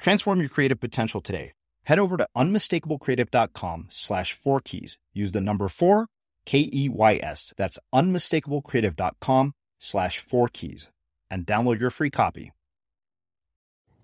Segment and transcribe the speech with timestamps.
[0.00, 1.52] Transform your creative potential today.
[1.84, 4.98] Head over to unmistakablecreative.com slash four keys.
[5.12, 6.06] Use the number four,
[6.46, 7.52] K E Y S.
[7.56, 10.88] That's unmistakablecreative.com slash four keys
[11.30, 12.52] and download your free copy.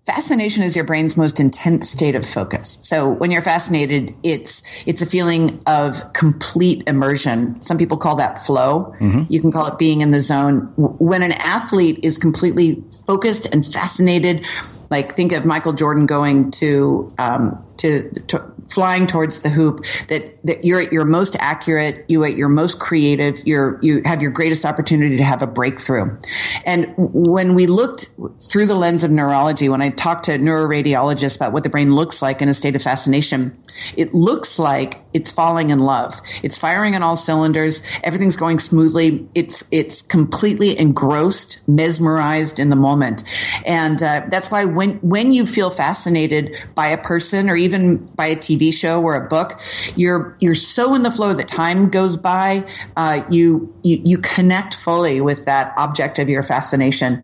[0.05, 2.79] Fascination is your brain's most intense state of focus.
[2.83, 7.59] So when you're fascinated, it's it's a feeling of complete immersion.
[7.59, 8.95] Some people call that flow.
[8.99, 9.23] Mm-hmm.
[9.27, 10.71] You can call it being in the zone.
[10.77, 14.45] When an athlete is completely focused and fascinated,
[14.89, 19.85] like think of Michael Jordan going to um, to, to, flying towards the hoop.
[20.07, 23.45] That that you're at your most accurate, you at your most creative.
[23.45, 26.17] You're you have your greatest opportunity to have a breakthrough.
[26.65, 28.07] And when we looked
[28.41, 32.21] through the lens of neurology, when I talked to neuroradiologists about what the brain looks
[32.21, 33.57] like in a state of fascination,
[33.95, 36.19] it looks like it's falling in love.
[36.43, 37.83] It's firing on all cylinders.
[38.03, 39.27] Everything's going smoothly.
[39.33, 43.23] It's it's completely engrossed, mesmerized in the moment,
[43.65, 48.27] and uh, that's why when when you feel fascinated by a person or even by
[48.27, 49.59] a TV show or a book,
[49.95, 52.65] you're you're so in the flow that time goes by.
[52.95, 57.23] Uh, you, you you connect fully with that object of your fascination.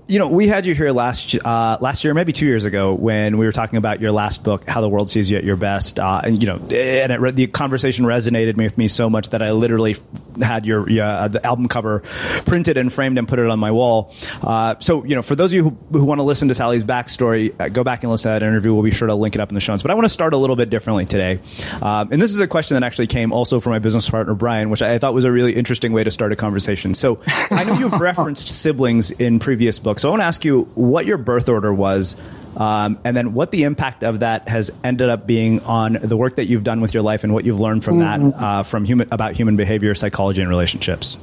[0.11, 3.37] you know, we had you here last uh, last year, maybe two years ago, when
[3.37, 5.99] we were talking about your last book, "How the World Sees You at Your Best,"
[6.01, 9.51] uh, and you know, and it, the conversation resonated with me so much that I
[9.51, 9.95] literally
[10.41, 12.01] had your uh, the album cover
[12.45, 14.13] printed and framed and put it on my wall.
[14.41, 16.83] Uh, so, you know, for those of you who, who want to listen to Sally's
[16.83, 18.73] backstory, uh, go back and listen to that interview.
[18.73, 19.81] We'll be sure to link it up in the show notes.
[19.81, 21.39] But I want to start a little bit differently today,
[21.81, 24.69] um, and this is a question that actually came also from my business partner Brian,
[24.69, 26.95] which I, I thought was a really interesting way to start a conversation.
[26.95, 30.00] So I know you've referenced siblings in previous books.
[30.01, 32.19] So I want to ask you what your birth order was.
[32.57, 36.37] Um, and then what the impact of that has ended up being on the work
[36.37, 38.29] that you've done with your life and what you've learned from mm-hmm.
[38.31, 41.17] that uh, from human about human behavior psychology and relationships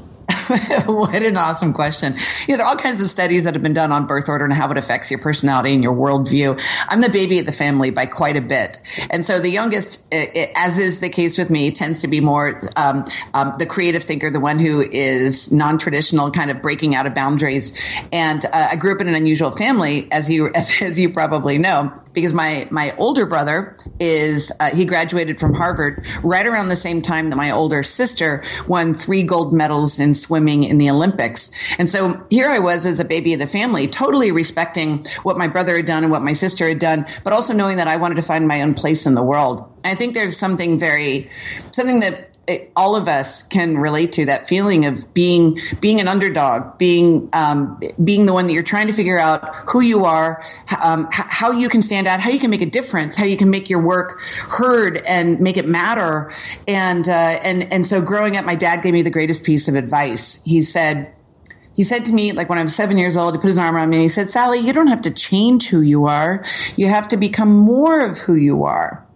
[0.86, 2.16] what an awesome question.
[2.46, 4.46] You know, there are all kinds of studies that have been done on birth order
[4.46, 6.58] and how it affects your personality and your worldview.
[6.88, 8.78] I'm the baby of the family by quite a bit.
[9.10, 13.04] And so the youngest, as is the case with me, tends to be more um,
[13.34, 17.14] um, the creative thinker, the one who is non traditional, kind of breaking out of
[17.14, 17.98] boundaries.
[18.10, 21.58] And uh, I grew up in an unusual family, as you, as, as you probably
[21.58, 26.76] know, because my, my older brother is, uh, he graduated from Harvard right around the
[26.76, 30.88] same time that my older sister won three gold medals in swimming swimming in the
[30.88, 31.50] Olympics.
[31.78, 35.48] And so here I was as a baby of the family, totally respecting what my
[35.48, 38.14] brother had done and what my sister had done, but also knowing that I wanted
[38.16, 39.68] to find my own place in the world.
[39.84, 41.28] I think there's something very,
[41.72, 46.08] something that it, all of us can relate to that feeling of being being an
[46.08, 50.42] underdog, being um, being the one that you're trying to figure out who you are,
[50.82, 53.36] um, h- how you can stand out, how you can make a difference, how you
[53.36, 56.30] can make your work heard and make it matter.
[56.66, 59.74] And uh, and and so growing up, my dad gave me the greatest piece of
[59.74, 60.42] advice.
[60.44, 61.14] He said.
[61.74, 63.76] He said to me, like when I was seven years old, he put his arm
[63.76, 66.42] around me and he said, Sally, you don't have to change who you are.
[66.74, 69.06] You have to become more of who you are.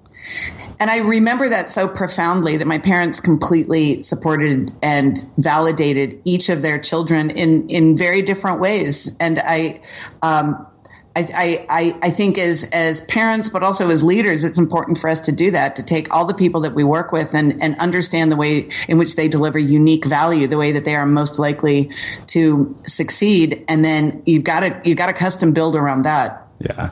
[0.83, 6.61] And I remember that so profoundly that my parents completely supported and validated each of
[6.61, 9.17] their children in, in very different ways.
[9.21, 9.81] And I,
[10.23, 10.67] um,
[11.15, 15.21] I, I, I think as, as parents, but also as leaders, it's important for us
[15.21, 18.33] to do that, to take all the people that we work with and, and understand
[18.33, 21.93] the way in which they deliver unique value, the way that they are most likely
[22.27, 23.65] to succeed.
[23.69, 26.42] And then you've got to, you've got to custom build around that.
[26.63, 26.91] Yeah,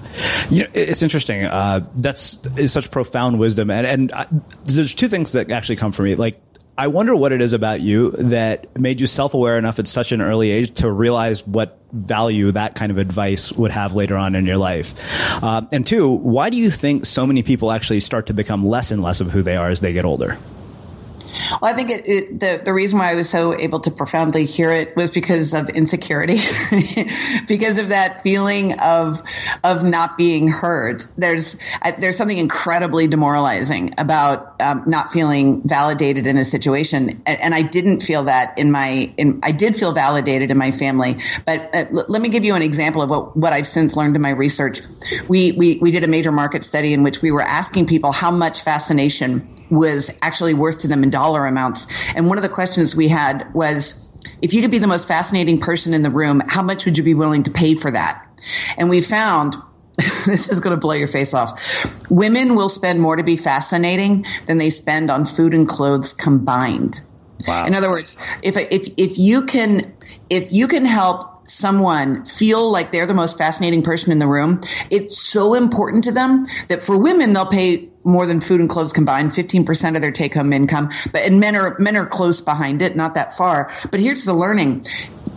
[0.51, 1.45] you know, it's interesting.
[1.45, 4.27] Uh, that's is such profound wisdom, and and I,
[4.65, 6.17] there's two things that actually come for me.
[6.17, 6.41] Like,
[6.77, 10.13] I wonder what it is about you that made you self aware enough at such
[10.13, 14.35] an early age to realize what value that kind of advice would have later on
[14.35, 14.95] in your life.
[15.43, 18.91] Uh, and two, why do you think so many people actually start to become less
[18.91, 20.39] and less of who they are as they get older?
[21.61, 24.45] Well, I think it, it, the the reason why I was so able to profoundly
[24.45, 26.35] hear it was because of insecurity,
[27.49, 29.23] because of that feeling of
[29.65, 31.05] of not being heard.
[31.17, 31.61] There's
[31.99, 37.63] there's something incredibly demoralizing about um, not feeling validated in a situation, and, and, I
[37.63, 41.19] didn't feel that in my in I did feel validated in my family.
[41.47, 44.17] But uh, l- let me give you an example of what what I've since learned
[44.17, 44.81] in my research.
[45.29, 48.31] We we we did a major market study in which we were asking people how
[48.31, 52.15] much fascination was actually worth to them in dollar amounts.
[52.15, 54.07] And one of the questions we had was,
[54.43, 57.05] if you could be the most fascinating person in the room, how much would you
[57.05, 58.27] be willing to pay for that?
[58.77, 59.55] And we found
[60.27, 61.61] this is going to blow your face off.
[62.11, 67.01] Women will spend more to be fascinating than they spend on food and clothes combined.
[67.47, 67.67] Wow.
[67.67, 69.95] In other words, if if if you can
[70.29, 74.61] if you can help someone feel like they're the most fascinating person in the room,
[74.91, 78.93] it's so important to them that for women they'll pay more than food and clothes
[78.93, 80.91] combined, 15% of their take home income.
[81.13, 83.71] But and men are men are close behind it, not that far.
[83.91, 84.85] But here's the learning.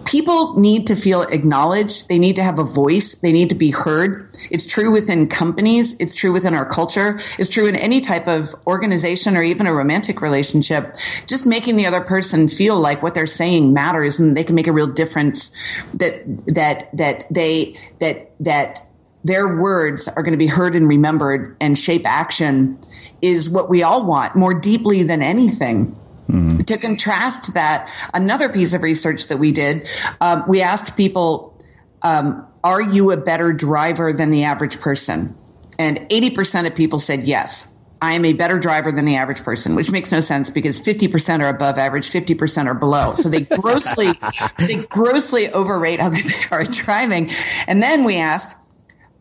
[0.06, 2.10] People need to feel acknowledged.
[2.10, 3.16] They need to have a voice.
[3.16, 4.28] They need to be heard.
[4.52, 5.96] It's true within companies.
[6.00, 7.20] It's true within our culture.
[7.40, 10.96] It's true in any type of organization or even a romantic relationship.
[11.26, 14.68] Just making the other person feel like what they're saying matters and they can make
[14.68, 15.56] a real difference
[15.96, 18.86] that, that, that they, that, that
[19.24, 22.78] their words are going to be heard and remembered and shape action
[23.22, 25.96] is what we all want more deeply than anything.
[26.30, 26.60] Mm-hmm.
[26.60, 29.90] To contrast that, another piece of research that we did,
[30.20, 31.58] um, we asked people,
[32.02, 35.36] um, are you a better driver than the average person?
[35.80, 37.70] And 80% of people said yes.
[38.02, 41.40] I am a better driver than the average person, which makes no sense because 50%
[41.40, 43.14] are above average, 50% are below.
[43.14, 44.12] So they grossly,
[44.58, 47.30] they grossly overrate how good they are at driving.
[47.66, 48.63] And then we asked,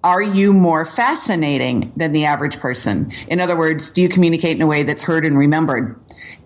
[0.04, 3.12] are you more fascinating than the average person?
[3.28, 6.00] In other words, do you communicate in a way that's heard and remembered?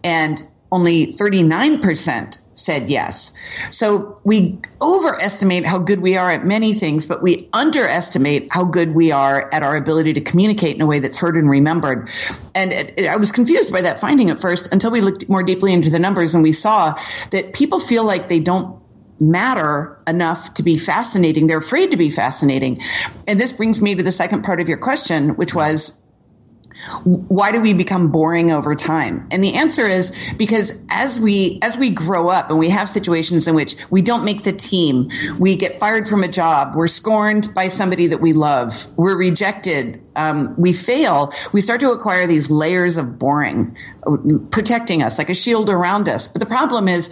[0.04, 3.34] And only 39% said yes.
[3.70, 8.94] So we overestimate how good we are at many things, but we underestimate how good
[8.94, 12.08] we are at our ability to communicate in a way that's heard and remembered.
[12.54, 15.42] And it, it, I was confused by that finding at first until we looked more
[15.42, 16.98] deeply into the numbers and we saw
[17.30, 18.80] that people feel like they don't
[19.20, 21.46] matter enough to be fascinating.
[21.46, 22.80] They're afraid to be fascinating.
[23.26, 26.00] And this brings me to the second part of your question, which was
[27.04, 29.26] why do we become boring over time?
[29.30, 33.48] And the answer is because as we as we grow up and we have situations
[33.48, 37.52] in which we don't make the team we get fired from a job we're scorned
[37.54, 42.50] by somebody that we love we're rejected um, we fail we start to acquire these
[42.50, 43.76] layers of boring
[44.50, 46.28] protecting us like a shield around us.
[46.28, 47.10] But the problem is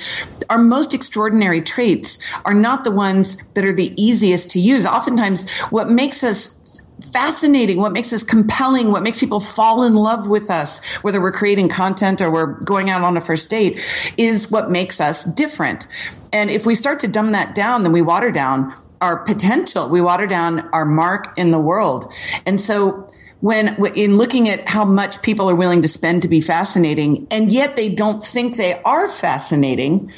[0.49, 4.87] our most extraordinary traits are not the ones that are the easiest to use.
[4.87, 6.61] Oftentimes what makes us
[7.13, 11.33] fascinating, what makes us compelling, what makes people fall in love with us, whether we're
[11.33, 13.81] creating content or we're going out on a first date,
[14.17, 15.87] is what makes us different.
[16.33, 19.89] And if we start to dumb that down, then we water down our potential.
[19.89, 22.13] We water down our mark in the world.
[22.47, 23.07] And so
[23.45, 27.53] when in looking at how much people are willing to spend to be fascinating and
[27.53, 30.11] yet they don't think they are fascinating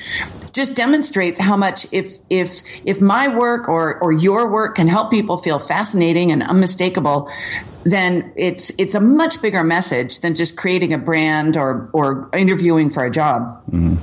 [0.56, 5.10] just demonstrates how much if if if my work or or your work can help
[5.10, 7.30] people feel fascinating and unmistakable
[7.84, 12.90] then it's it's a much bigger message than just creating a brand or or interviewing
[12.90, 13.96] for a job mm-hmm.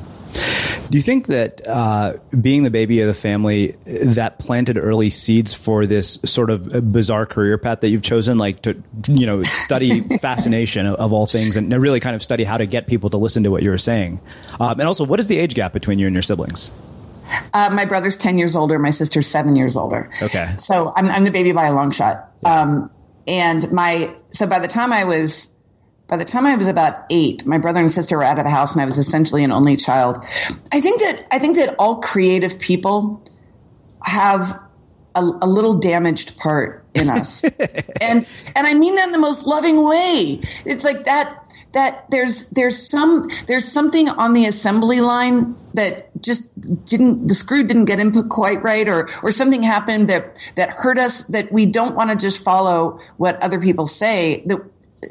[0.89, 5.53] Do you think that uh, being the baby of the family that planted early seeds
[5.53, 9.99] for this sort of bizarre career path that you've chosen, like to you know study
[10.19, 13.17] fascination of, of, all things and really kind of study how to get people to
[13.17, 14.19] listen to what you're saying,
[14.59, 16.71] um, and also what is the age gap between you and your siblings?
[17.53, 18.77] Uh, my brother's ten years older.
[18.77, 20.09] My sister's seven years older.
[20.21, 20.53] Okay.
[20.57, 22.31] So I'm, I'm the baby by a long shot.
[22.43, 22.61] Yeah.
[22.61, 22.91] Um,
[23.27, 25.52] and my so by the time I was
[26.13, 28.51] by the time I was about eight, my brother and sister were out of the
[28.51, 30.23] house, and I was essentially an only child.
[30.71, 33.19] I think that I think that all creative people
[34.03, 34.43] have
[35.15, 37.43] a, a little damaged part in us,
[37.99, 40.39] and and I mean that in the most loving way.
[40.65, 41.43] It's like that
[41.73, 46.53] that there's there's some there's something on the assembly line that just
[46.85, 50.99] didn't the screw didn't get input quite right or or something happened that that hurt
[50.99, 54.61] us that we don't want to just follow what other people say that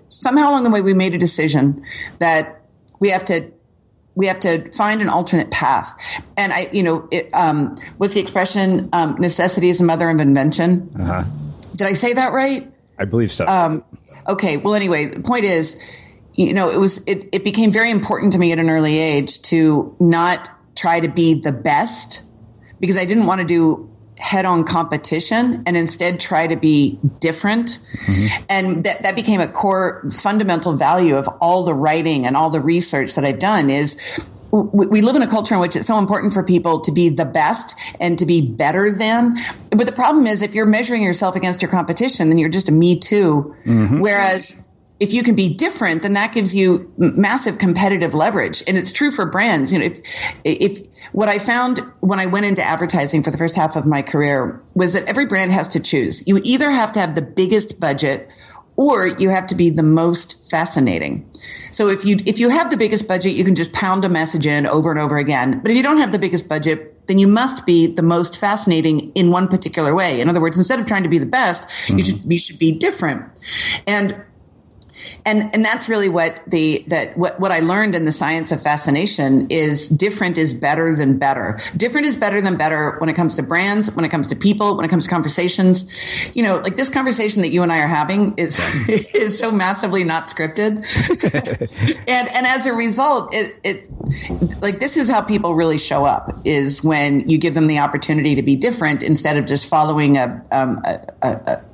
[0.09, 1.85] somehow along the way we made a decision
[2.19, 2.63] that
[3.01, 3.51] we have to
[4.15, 5.95] we have to find an alternate path.
[6.37, 8.91] And I, you know, it, um, what's the expression?
[8.93, 10.91] Um, necessity is the mother of invention.
[10.99, 11.25] Uh-huh.
[11.75, 12.71] Did I say that right?
[12.99, 13.47] I believe so.
[13.47, 13.85] Um,
[14.29, 14.59] okay.
[14.59, 15.83] Well, anyway, the point is,
[16.35, 19.41] you know, it was it, it became very important to me at an early age
[19.43, 22.23] to not try to be the best
[22.81, 23.92] because I didn't want to do
[24.23, 27.81] head on competition and instead try to be different.
[28.07, 28.45] Mm-hmm.
[28.49, 32.61] And that, that became a core fundamental value of all the writing and all the
[32.61, 34.01] research that I've done is
[34.53, 37.25] we live in a culture in which it's so important for people to be the
[37.25, 39.33] best and to be better than.
[39.71, 42.73] But the problem is, if you're measuring yourself against your competition, then you're just a
[42.73, 43.57] me too.
[43.65, 44.01] Mm-hmm.
[44.01, 44.63] Whereas
[45.03, 48.63] if you can be different, then that gives you massive competitive leverage.
[48.69, 49.73] And it's true for brands.
[49.73, 49.99] You know, if,
[50.45, 54.03] if what I found when I went into advertising for the first half of my
[54.03, 56.25] career was that every brand has to choose.
[56.29, 58.31] You either have to have the biggest budget
[58.77, 61.29] or you have to be the most fascinating.
[61.73, 64.47] So if you if you have the biggest budget, you can just pound a message
[64.47, 65.61] in over and over again.
[65.63, 69.11] But if you don't have the biggest budget, then you must be the most fascinating
[69.13, 70.21] in one particular way.
[70.21, 71.99] In other words, instead of trying to be the best, mm-hmm.
[71.99, 73.25] you should you should be different.
[73.87, 74.23] And
[75.25, 78.63] and and that's really what the that what, what I learned in the science of
[78.63, 81.59] fascination is different is better than better.
[81.77, 84.77] Different is better than better when it comes to brands, when it comes to people,
[84.77, 85.93] when it comes to conversations.
[86.35, 88.59] You know, like this conversation that you and I are having is
[89.15, 90.85] is so massively not scripted,
[92.09, 93.89] and and as a result, it it
[94.61, 98.37] like this is how people really show up is when you give them the opportunity
[98.37, 101.65] to be different instead of just following a um, a, a a,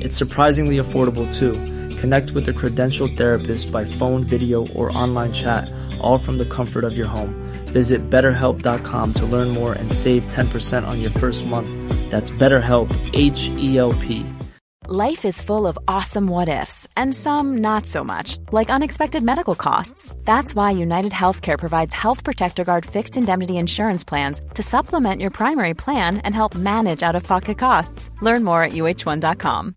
[0.00, 1.52] It's surprisingly affordable too.
[1.96, 6.84] Connect with a credentialed therapist by phone, video, or online chat, all from the comfort
[6.84, 7.34] of your home.
[7.66, 11.68] Visit betterhelp.com to learn more and save 10% on your first month.
[12.10, 14.24] That's BetterHelp, H E L P.
[14.86, 19.54] Life is full of awesome what ifs, and some not so much, like unexpected medical
[19.54, 20.16] costs.
[20.24, 25.30] That's why United Healthcare provides Health Protector Guard fixed indemnity insurance plans to supplement your
[25.30, 28.10] primary plan and help manage out of pocket costs.
[28.22, 29.76] Learn more at uh1.com.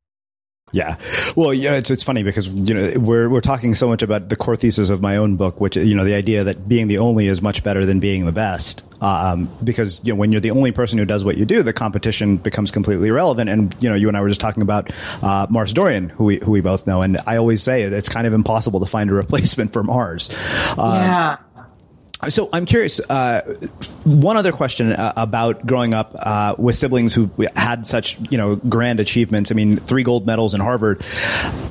[0.73, 0.97] Yeah.
[1.35, 4.35] Well, yeah, it's, it's funny because, you know, we're, we're talking so much about the
[4.37, 7.27] core thesis of my own book, which, you know, the idea that being the only
[7.27, 8.83] is much better than being the best.
[9.01, 11.73] Um, because, you know, when you're the only person who does what you do, the
[11.73, 13.49] competition becomes completely irrelevant.
[13.49, 16.37] And, you know, you and I were just talking about, uh, Mars Dorian, who we,
[16.37, 17.01] who we both know.
[17.01, 20.29] And I always say it's kind of impossible to find a replacement for Mars.
[20.77, 21.37] Uh, yeah.
[22.29, 22.99] So I'm curious.
[22.99, 23.41] Uh,
[24.03, 28.55] one other question uh, about growing up uh, with siblings who had such you know
[28.55, 29.51] grand achievements.
[29.51, 31.01] I mean, three gold medals in Harvard.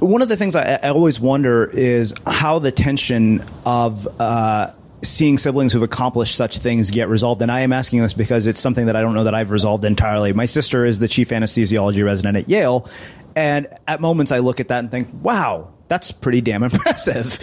[0.01, 5.39] One of the things I, I always wonder is how the tension of uh, seeing
[5.39, 7.41] siblings who've accomplished such things get resolved.
[7.43, 9.85] And I am asking this because it's something that I don't know that I've resolved
[9.85, 10.33] entirely.
[10.33, 12.89] My sister is the chief anesthesiology resident at Yale,
[13.37, 17.39] and at moments I look at that and think, "Wow." That's pretty damn impressive.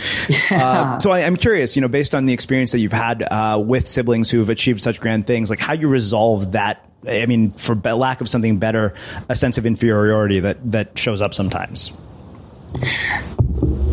[0.50, 0.66] Yeah.
[0.66, 3.62] Uh, so I, am curious, you know, based on the experience that you've had uh,
[3.64, 6.90] with siblings who've achieved such grand things, like how you resolve that.
[7.08, 8.96] I mean, for lack of something better,
[9.30, 11.92] a sense of inferiority that that shows up sometimes.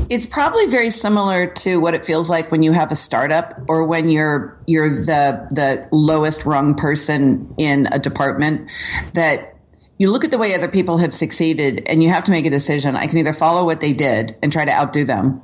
[0.08, 3.84] It's probably very similar to what it feels like when you have a startup or
[3.84, 8.70] when you're you're the the lowest rung person in a department
[9.14, 9.53] that
[9.98, 12.50] you look at the way other people have succeeded and you have to make a
[12.50, 12.96] decision.
[12.96, 15.40] I can either follow what they did and try to outdo them,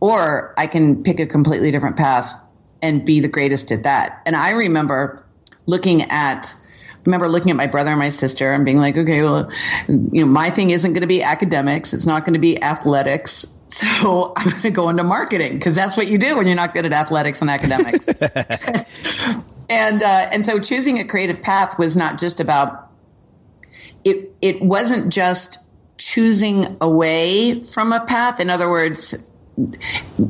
[0.00, 2.42] or I can pick a completely different path
[2.82, 4.22] and be the greatest at that.
[4.26, 5.26] And I remember
[5.66, 6.54] looking at
[7.00, 9.50] I remember looking at my brother and my sister and being like, okay, well,
[9.88, 11.94] you know, my thing isn't going to be academics.
[11.94, 13.56] It's not going to be athletics.
[13.70, 16.74] So I'm going to go into marketing because that's what you do when you're not
[16.74, 18.04] good at athletics and academics.
[19.70, 22.89] and, uh, and so choosing a creative path was not just about
[24.42, 25.58] it wasn't just
[25.98, 28.40] choosing away from a path.
[28.40, 29.29] In other words,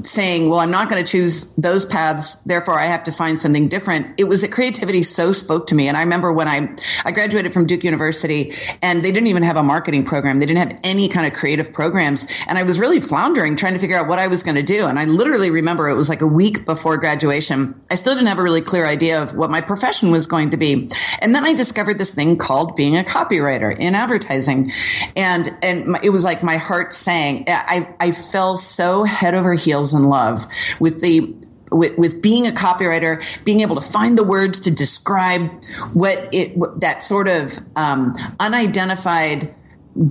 [0.02, 3.68] saying, well, I'm not going to choose those paths, therefore I have to find something
[3.68, 4.20] different.
[4.20, 5.88] It was that creativity so spoke to me.
[5.88, 9.56] And I remember when I, I graduated from Duke University and they didn't even have
[9.56, 10.38] a marketing program.
[10.38, 12.26] They didn't have any kind of creative programs.
[12.46, 14.86] And I was really floundering trying to figure out what I was going to do.
[14.86, 17.80] And I literally remember it was like a week before graduation.
[17.90, 20.56] I still didn't have a really clear idea of what my profession was going to
[20.56, 20.88] be.
[21.20, 24.72] And then I discovered this thing called being a copywriter in advertising.
[25.16, 27.44] And, and it was like my heart sang.
[27.48, 30.46] I, I fell so head over heels in love
[30.78, 31.34] with the
[31.70, 36.56] with, with being a copywriter, being able to find the words to describe what it
[36.56, 39.54] what, that sort of um, unidentified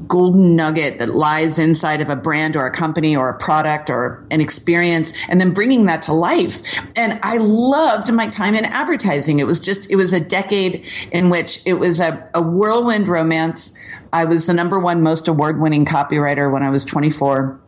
[0.08, 4.26] golden nugget that lies inside of a brand or a company or a product or
[4.30, 6.62] an experience and then bringing that to life.
[6.98, 9.40] And i loved my time in advertising.
[9.40, 13.78] It was just it was a decade in which it was a, a whirlwind romance.
[14.12, 17.60] I was the number one most award winning copywriter when i was 24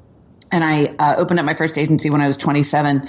[0.51, 3.03] and I uh, opened up my first agency when I was 27.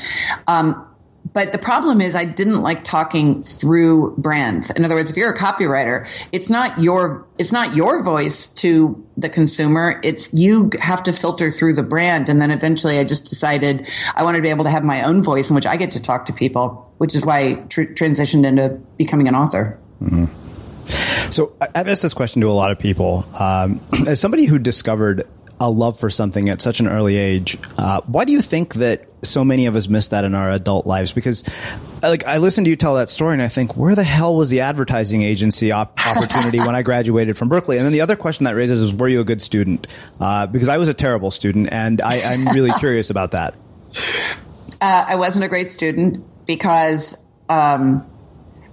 [0.46, 0.88] Um,
[1.32, 4.70] but the problem is I didn't like talking through brands.
[4.70, 9.02] In other words, if you're a copywriter, it's not your it's not your voice to
[9.16, 10.00] the consumer.
[10.02, 12.28] It's you have to filter through the brand.
[12.28, 15.22] And then eventually I just decided I wanted to be able to have my own
[15.22, 18.44] voice in which I get to talk to people, which is why I tr- transitioned
[18.44, 19.78] into becoming an author.
[20.02, 21.30] Mm-hmm.
[21.30, 23.24] So I've asked this question to a lot of people.
[23.38, 25.26] Um, as somebody who discovered
[25.62, 27.56] a love for something at such an early age.
[27.78, 30.86] Uh, why do you think that so many of us miss that in our adult
[30.86, 31.12] lives?
[31.12, 31.44] Because,
[32.02, 34.50] like, I listen to you tell that story, and I think, where the hell was
[34.50, 37.76] the advertising agency op- opportunity when I graduated from Berkeley?
[37.76, 39.86] And then the other question that raises is, were you a good student?
[40.20, 43.54] Uh, because I was a terrible student, and I, am really curious about that.
[44.80, 47.24] Uh, I wasn't a great student because.
[47.48, 48.06] Um,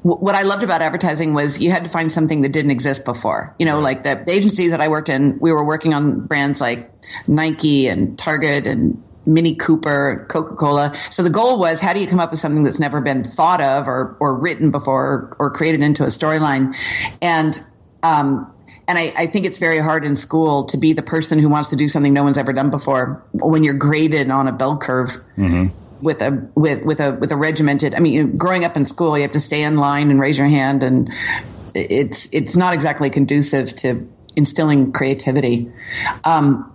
[0.04, 3.54] what I loved about advertising was you had to find something that didn't exist before.
[3.60, 6.62] You know, like the, the agencies that I worked in, we were working on brands
[6.62, 6.92] like
[7.28, 10.96] Nike and Target and Mini Cooper, Coca Cola.
[11.10, 13.62] So the goal was how do you come up with something that's never been thought
[13.62, 16.76] of or, or written before or, or created into a storyline?
[17.22, 17.60] And,
[18.02, 18.54] um,
[18.88, 21.72] and I, I, think it's very hard in school to be the person who wants
[21.72, 25.10] to do something no one's ever done before when you're graded on a bell curve.
[25.38, 27.96] Mm-hmm with a with with a with a regimented.
[27.96, 30.48] I mean, growing up in school, you have to stay in line and raise your
[30.48, 31.12] hand, and
[31.76, 35.72] it's it's not exactly conducive to instilling creativity.
[36.24, 36.74] Um,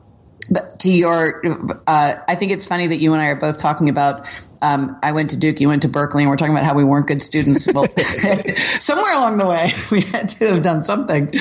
[0.50, 1.42] but to your,
[1.86, 4.28] uh, I think it's funny that you and I are both talking about.
[4.60, 6.84] Um, I went to Duke, you went to Berkeley, and we're talking about how we
[6.84, 7.66] weren't good students.
[7.72, 11.32] Well, somewhere along the way, we had to have done something.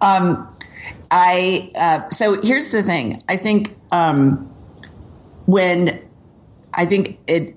[0.00, 0.50] Um,
[1.10, 3.14] I uh, so here's the thing.
[3.28, 4.52] I think um,
[5.46, 6.02] when
[6.74, 7.56] I think it.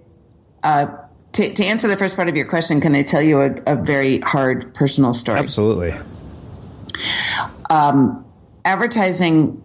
[0.64, 0.88] Uh,
[1.34, 3.76] to, to, answer the first part of your question, can I tell you a, a
[3.76, 5.38] very hard personal story?
[5.40, 5.94] Absolutely.
[7.70, 8.26] Um,
[8.64, 9.62] advertising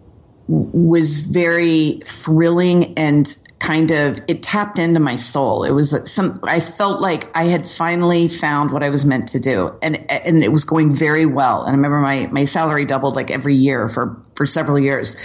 [0.47, 5.63] was very thrilling and kind of it tapped into my soul.
[5.63, 9.39] It was some I felt like I had finally found what I was meant to
[9.39, 11.61] do, and and it was going very well.
[11.61, 15.15] And I remember my my salary doubled like every year for for several years,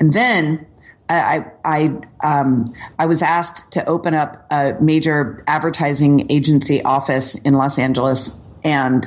[0.00, 0.66] and then.
[1.08, 2.64] I I um,
[2.98, 9.06] I was asked to open up a major advertising agency office in Los Angeles, and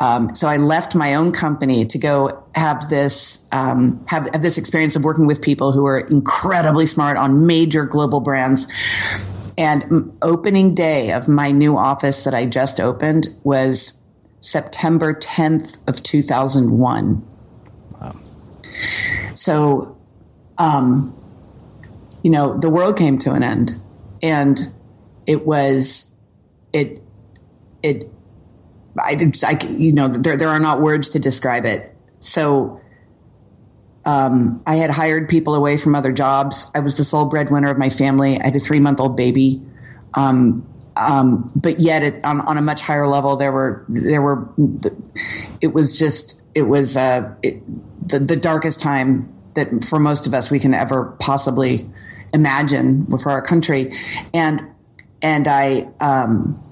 [0.00, 4.58] um, so I left my own company to go have this um, have, have this
[4.58, 8.66] experience of working with people who are incredibly smart on major global brands.
[9.58, 14.02] And opening day of my new office that I just opened was
[14.40, 17.24] September 10th of 2001.
[18.00, 18.12] Wow.
[19.34, 19.98] So,
[20.62, 21.12] um,
[22.22, 23.72] you know, the world came to an end,
[24.22, 24.56] and
[25.26, 26.16] it was
[26.72, 27.02] it
[27.82, 28.08] it
[29.02, 31.92] I, did I, you know, there, there are not words to describe it.
[32.20, 32.80] So,
[34.04, 36.70] um, I had hired people away from other jobs.
[36.74, 38.40] I was the sole breadwinner of my family.
[38.40, 39.62] I had a three month old baby.
[40.14, 44.46] Um, um, but yet it, on, on, a much higher level, there were, there were,
[45.62, 47.62] it was just, it was, uh, it,
[48.06, 51.90] the, the darkest time that for most of us we can ever possibly
[52.32, 53.92] imagine for our country.
[54.32, 54.62] And,
[55.20, 56.62] and I, um,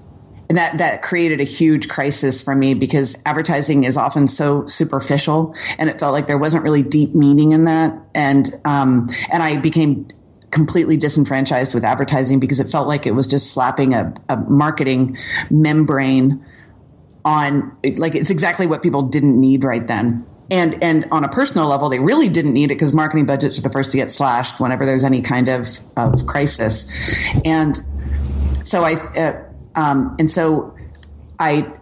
[0.49, 5.55] and that that created a huge crisis for me because advertising is often so superficial,
[5.77, 9.55] and it felt like there wasn't really deep meaning in that, and um, and I
[9.55, 10.07] became
[10.49, 15.17] completely disenfranchised with advertising because it felt like it was just slapping a, a marketing
[15.49, 16.43] membrane
[17.23, 21.67] on like it's exactly what people didn't need right then and and on a personal
[21.67, 24.59] level, they really didn't need it because marketing budgets are the first to get slashed
[24.59, 25.65] whenever there's any kind of
[25.97, 26.87] of crisis,
[27.43, 27.75] and
[28.63, 29.33] so I uh,
[29.75, 30.75] um, and so
[31.39, 31.73] I,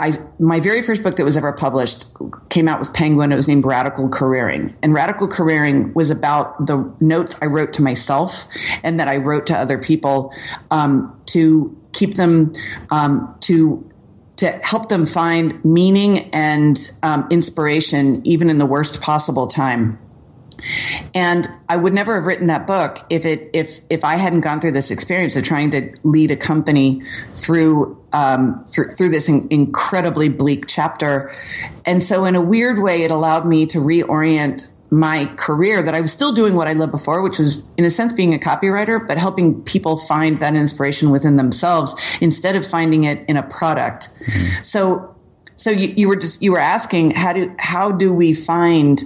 [0.00, 2.06] I, my very first book that was ever published
[2.48, 3.32] came out with Penguin.
[3.32, 4.74] It was named Radical Careering.
[4.82, 8.46] And Radical Careering was about the notes I wrote to myself
[8.82, 10.34] and that I wrote to other people
[10.70, 12.52] um, to keep them,
[12.90, 13.88] um, to,
[14.36, 19.98] to help them find meaning and um, inspiration even in the worst possible time.
[21.14, 24.60] And I would never have written that book if it if if I hadn't gone
[24.60, 29.48] through this experience of trying to lead a company through um, through, through this in,
[29.50, 31.30] incredibly bleak chapter.
[31.84, 36.00] And so, in a weird way, it allowed me to reorient my career that I
[36.00, 39.06] was still doing what I loved before, which was in a sense being a copywriter,
[39.06, 44.08] but helping people find that inspiration within themselves instead of finding it in a product.
[44.08, 44.62] Mm-hmm.
[44.62, 45.14] So,
[45.54, 49.00] so you, you were just you were asking how do how do we find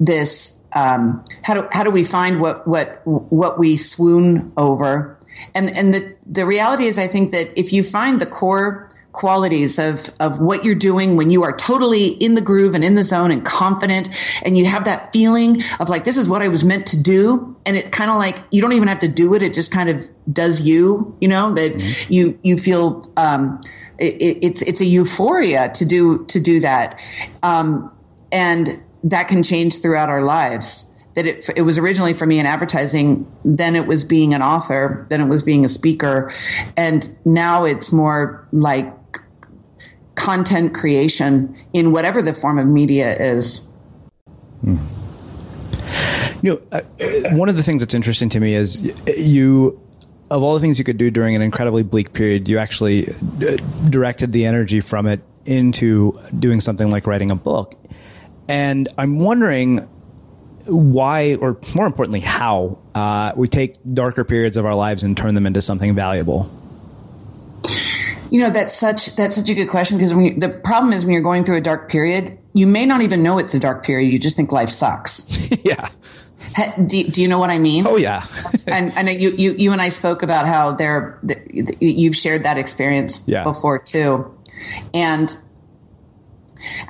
[0.00, 5.18] this um, how do how do we find what what what we swoon over?
[5.54, 9.78] And and the the reality is, I think that if you find the core qualities
[9.78, 13.02] of of what you're doing when you are totally in the groove and in the
[13.02, 14.10] zone and confident
[14.44, 17.56] and you have that feeling of like this is what I was meant to do
[17.64, 19.88] and it kind of like you don't even have to do it it just kind
[19.88, 22.12] of does you you know that mm-hmm.
[22.12, 23.60] you you feel um,
[23.98, 27.00] it, it's it's a euphoria to do to do that
[27.42, 27.90] um,
[28.32, 28.68] and
[29.04, 30.90] that can change throughout our lives.
[31.14, 35.06] That it, it was originally for me in advertising, then it was being an author,
[35.10, 36.32] then it was being a speaker,
[36.76, 38.92] and now it's more like
[40.14, 43.66] content creation in whatever the form of media is.
[44.60, 44.76] Hmm.
[46.42, 48.80] You know, uh, one of the things that's interesting to me is
[49.16, 49.80] you
[50.30, 53.56] of all the things you could do during an incredibly bleak period, you actually uh,
[53.88, 57.74] directed the energy from it into doing something like writing a book.
[58.48, 59.88] And I'm wondering
[60.66, 65.34] why, or more importantly, how uh, we take darker periods of our lives and turn
[65.34, 66.50] them into something valuable.
[68.34, 71.12] You know, that's such that's such a good question because you, the problem is when
[71.12, 74.12] you're going through a dark period, you may not even know it's a dark period.
[74.12, 75.24] You just think life sucks.
[75.64, 75.88] yeah.
[76.84, 77.86] Do, do, you know what I mean?
[77.86, 78.26] Oh yeah.
[78.66, 81.20] and and you, you you and I spoke about how there
[81.78, 83.44] you've shared that experience yeah.
[83.44, 84.36] before too,
[84.92, 85.32] and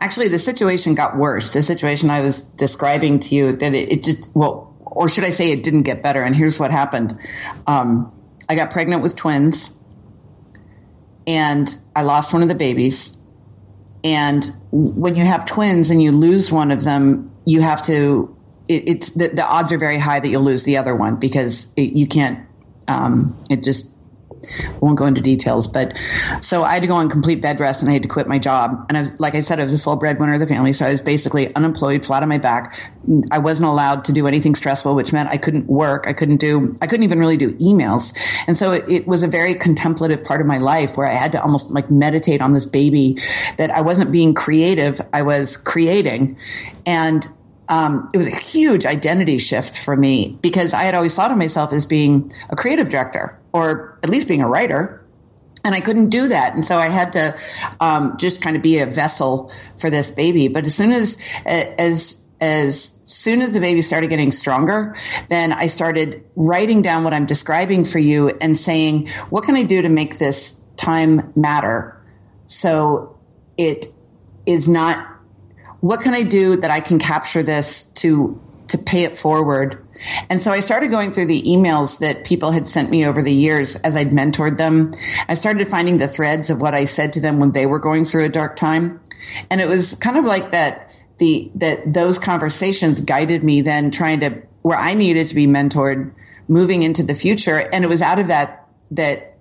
[0.01, 1.53] Actually, the situation got worse.
[1.53, 5.31] The situation I was describing to you that it, it just well, or should I
[5.31, 6.23] say, it didn't get better.
[6.23, 7.19] And here's what happened:
[7.67, 8.13] um,
[8.49, 9.77] I got pregnant with twins,
[11.27, 13.17] and I lost one of the babies.
[14.03, 18.37] And when you have twins and you lose one of them, you have to.
[18.69, 21.73] It, it's the, the odds are very high that you'll lose the other one because
[21.77, 22.47] it, you can't.
[22.87, 23.94] Um, it just
[24.81, 25.97] won't go into details, but
[26.41, 28.39] so I had to go on complete bed rest and I had to quit my
[28.39, 28.87] job.
[28.89, 30.73] And I was, like I said, I was the sole breadwinner of the family.
[30.73, 32.91] So I was basically unemployed, flat on my back.
[33.31, 36.07] I wasn't allowed to do anything stressful, which meant I couldn't work.
[36.07, 38.19] I couldn't do, I couldn't even really do emails.
[38.47, 41.33] And so it, it was a very contemplative part of my life where I had
[41.33, 43.19] to almost like meditate on this baby
[43.57, 45.01] that I wasn't being creative.
[45.13, 46.39] I was creating.
[46.87, 47.27] And
[47.69, 51.39] um, it was a huge identity shift for me because I had always thought of
[51.39, 55.01] myself as being a creative director or at least being a writer.
[55.64, 56.53] And I couldn't do that.
[56.53, 57.38] And so I had to
[57.81, 60.49] um, just kind of be a vessel for this baby.
[60.49, 64.97] But as soon as, as, as soon as the baby started getting stronger,
[65.31, 69.62] then I started writing down what I'm describing for you and saying, what can I
[69.62, 71.99] do to make this time matter?
[72.47, 73.19] So
[73.57, 73.87] it
[74.45, 75.14] is not
[75.81, 79.84] what can I do that I can capture this to to pay it forward?
[80.29, 83.33] And so I started going through the emails that people had sent me over the
[83.33, 84.93] years as I'd mentored them.
[85.29, 88.05] I started finding the threads of what I said to them when they were going
[88.05, 89.01] through a dark time.
[89.51, 94.21] And it was kind of like that the that those conversations guided me then trying
[94.21, 96.13] to where I needed to be mentored
[96.49, 97.57] moving into the future.
[97.57, 99.37] And it was out of that that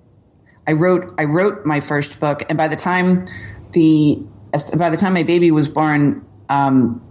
[0.67, 3.25] I wrote I wrote my first book and by the time
[3.71, 4.23] the
[4.77, 7.01] by the time my baby was born, um,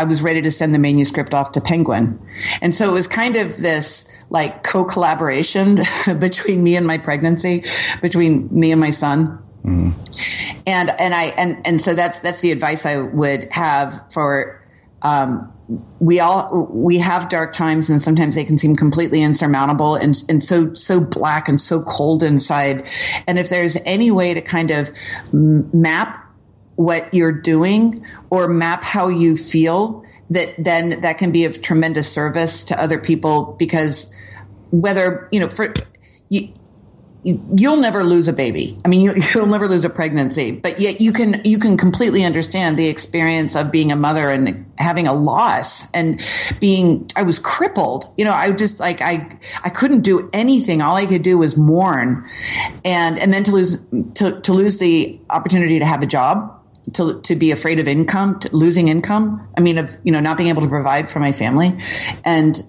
[0.00, 2.18] I was ready to send the manuscript off to Penguin.
[2.62, 5.78] And so it was kind of this like co collaboration
[6.18, 7.64] between me and my pregnancy,
[8.00, 9.42] between me and my son.
[9.62, 10.62] Mm.
[10.66, 14.64] And and I and and so that's that's the advice I would have for
[15.02, 15.52] um,
[15.98, 20.42] we all we have dark times and sometimes they can seem completely insurmountable and and
[20.42, 22.86] so so black and so cold inside
[23.26, 24.90] and if there's any way to kind of
[25.32, 26.29] map
[26.80, 32.10] what you're doing or map how you feel that then that can be of tremendous
[32.10, 34.14] service to other people because
[34.70, 35.74] whether you know for
[36.30, 36.48] you
[37.22, 38.78] you'll never lose a baby.
[38.82, 42.76] I mean, you'll never lose a pregnancy, but yet you can you can completely understand
[42.76, 46.26] the experience of being a mother and having a loss and
[46.60, 47.10] being.
[47.16, 48.12] I was crippled.
[48.16, 50.80] You know, I just like I I couldn't do anything.
[50.80, 52.26] All I could do was mourn,
[52.84, 53.78] and and then to lose
[54.14, 56.59] to to lose the opportunity to have a job
[56.94, 59.48] to to be afraid of income, losing income.
[59.56, 61.80] I mean, of you know not being able to provide for my family,
[62.24, 62.60] and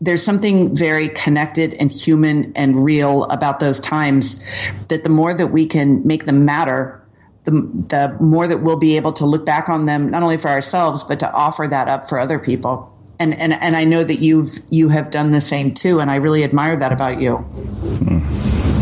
[0.00, 4.44] there's something very connected and human and real about those times.
[4.88, 7.02] That the more that we can make them matter,
[7.44, 10.48] the the more that we'll be able to look back on them not only for
[10.48, 12.88] ourselves but to offer that up for other people.
[13.18, 16.16] And and and I know that you've you have done the same too, and I
[16.16, 17.36] really admire that about you.
[17.36, 18.81] Hmm.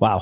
[0.00, 0.18] Wow.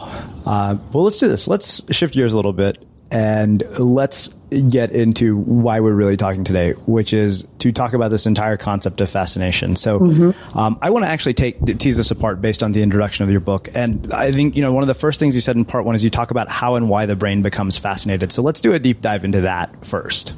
[0.46, 1.48] Uh, well, let's do this.
[1.48, 2.78] Let's shift gears a little bit
[3.12, 4.28] and let's
[4.70, 9.02] get into why we're really talking today, which is to talk about this entire concept
[9.02, 9.76] of fascination.
[9.76, 10.58] So, mm-hmm.
[10.58, 13.40] um, I want to actually take tease this apart based on the introduction of your
[13.40, 15.84] book, and I think you know one of the first things you said in part
[15.84, 18.32] one is you talk about how and why the brain becomes fascinated.
[18.32, 20.32] So, let's do a deep dive into that first.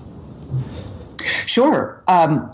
[1.47, 2.03] Sure.
[2.09, 2.51] Um,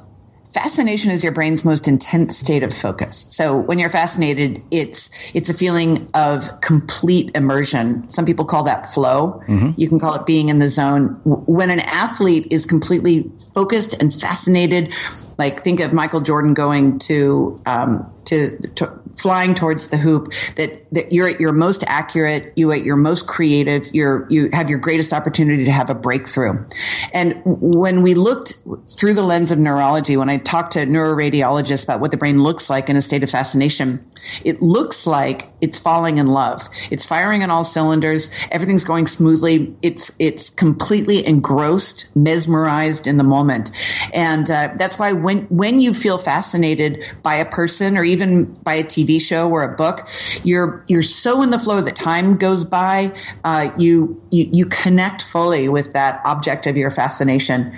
[0.53, 3.27] fascination is your brain's most intense state of focus.
[3.31, 8.09] So when you're fascinated, it's it's a feeling of complete immersion.
[8.09, 9.43] Some people call that flow.
[9.47, 9.71] Mm-hmm.
[9.77, 11.21] You can call it being in the zone.
[11.25, 14.95] When an athlete is completely focused and fascinated,
[15.41, 20.87] like think of Michael Jordan going to um, to, to flying towards the hoop that,
[20.93, 24.79] that you're at your most accurate, you at your most creative, you're, you have your
[24.79, 26.65] greatest opportunity to have a breakthrough.
[27.13, 28.55] And when we looked
[28.89, 32.71] through the lens of neurology, when I talked to neuroradiologists about what the brain looks
[32.71, 34.05] like in a state of fascination,
[34.45, 36.69] it looks like it's falling in love.
[36.91, 38.31] It's firing on all cylinders.
[38.51, 39.75] Everything's going smoothly.
[39.83, 43.71] It's, it's completely engrossed, mesmerized in the moment.
[44.15, 48.53] And uh, that's why when, when when you feel fascinated by a person or even
[48.65, 50.09] by a TV show or a book,
[50.43, 53.15] you're you're so in the flow that time goes by.
[53.45, 57.77] Uh, you, you you connect fully with that object of your fascination.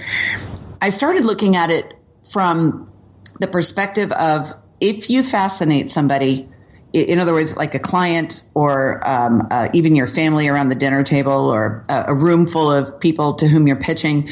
[0.80, 1.94] I started looking at it
[2.30, 2.90] from
[3.38, 6.48] the perspective of if you fascinate somebody,
[6.92, 11.02] in other words, like a client or um, uh, even your family around the dinner
[11.02, 14.28] table or a, a, room full of people to whom you're pitching,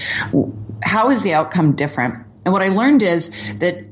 [0.83, 2.27] how is the outcome different?
[2.45, 3.85] And what I learned is that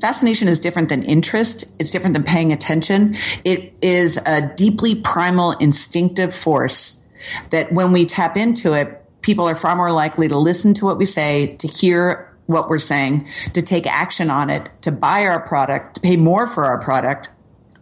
[0.00, 1.64] fascination is different than interest.
[1.78, 3.16] It's different than paying attention.
[3.44, 7.06] It is a deeply primal, instinctive force
[7.50, 10.96] that when we tap into it, people are far more likely to listen to what
[10.96, 15.40] we say, to hear what we're saying, to take action on it, to buy our
[15.40, 17.28] product, to pay more for our product.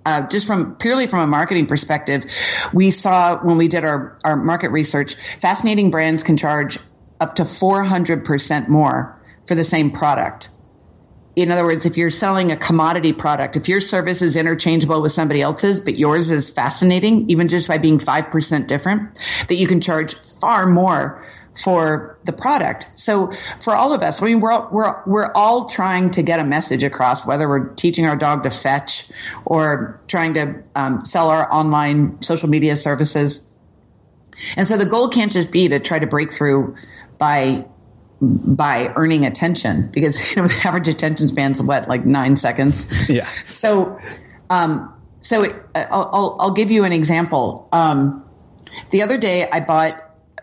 [0.05, 2.25] Uh, just from purely from a marketing perspective,
[2.73, 6.79] we saw when we did our, our market research, fascinating brands can charge
[7.21, 9.18] up to 400% more
[9.49, 10.51] for the same product
[11.43, 15.13] in other words, if you're selling a commodity product, if your service is interchangeable with
[15.13, 19.81] somebody else's, but yours is fascinating, even just by being 5% different, that you can
[19.81, 21.25] charge far more
[21.63, 22.87] for the product.
[22.97, 23.31] So
[23.63, 26.83] for all of us, I mean, we're, we're, we're all trying to get a message
[26.83, 29.09] across, whether we're teaching our dog to fetch
[29.45, 33.57] or trying to um, sell our online social media services.
[34.57, 36.77] And so the goal can't just be to try to break through
[37.17, 37.67] by
[38.21, 43.09] by earning attention because you know the average attention span's what like nine seconds.
[43.09, 43.27] Yeah.
[43.27, 43.99] So,
[44.51, 47.69] um, so it, I'll, I'll, I'll give you an example.
[47.73, 48.25] Um,
[48.91, 50.03] the other day I bought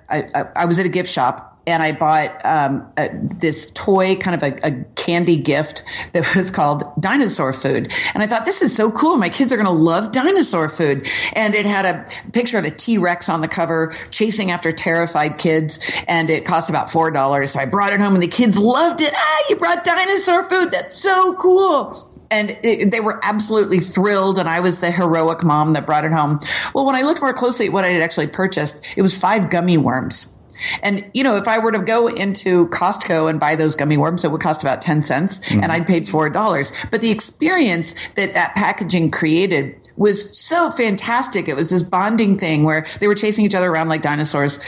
[0.10, 4.16] I, I, I was at a gift shop and I bought um, a, this toy,
[4.16, 7.94] kind of a, a, candy gift that was called dinosaur food.
[8.14, 9.18] And I thought, this is so cool.
[9.18, 11.08] My kids are going to love dinosaur food.
[11.34, 15.38] And it had a picture of a T Rex on the cover chasing after terrified
[15.38, 15.80] kids.
[16.08, 17.48] And it cost about $4.
[17.48, 19.14] So I brought it home and the kids loved it.
[19.16, 20.72] Ah, you brought dinosaur food.
[20.72, 25.74] That's so cool and it, they were absolutely thrilled and i was the heroic mom
[25.74, 26.40] that brought it home
[26.74, 29.52] well when i looked more closely at what i had actually purchased it was five
[29.52, 30.35] gummy worms
[30.82, 34.24] and, you know, if I were to go into Costco and buy those gummy worms,
[34.24, 35.64] it would cost about 10 cents mm-hmm.
[35.64, 36.90] and I'd paid $4.
[36.92, 41.48] But the experience that that packaging created was so fantastic.
[41.48, 44.60] It was this bonding thing where they were chasing each other around like dinosaurs.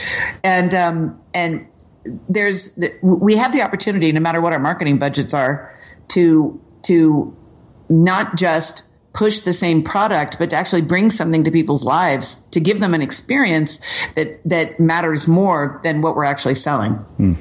[0.42, 1.66] And, um, and
[2.28, 5.74] there's, we have the opportunity, no matter what our marketing budgets are,
[6.08, 7.36] to, to
[7.88, 8.87] not just
[9.18, 12.94] push the same product, but to actually bring something to people's lives to give them
[12.94, 16.92] an experience that that matters more than what we're actually selling.
[16.92, 17.34] Hmm.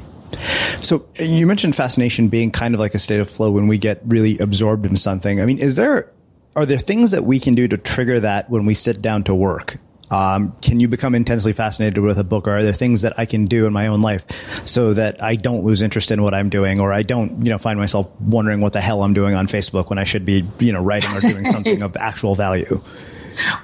[0.82, 4.02] So you mentioned fascination being kind of like a state of flow when we get
[4.08, 5.40] really absorbed in something.
[5.40, 6.12] I mean, is there
[6.56, 9.36] are there things that we can do to trigger that when we sit down to
[9.36, 9.78] work?
[10.10, 13.26] Um, can you become intensely fascinated with a book, or are there things that I
[13.26, 14.26] can do in my own life
[14.66, 17.58] so that I don't lose interest in what I'm doing, or I don't, you know,
[17.58, 20.72] find myself wondering what the hell I'm doing on Facebook when I should be, you
[20.72, 22.82] know, writing or doing something of actual value?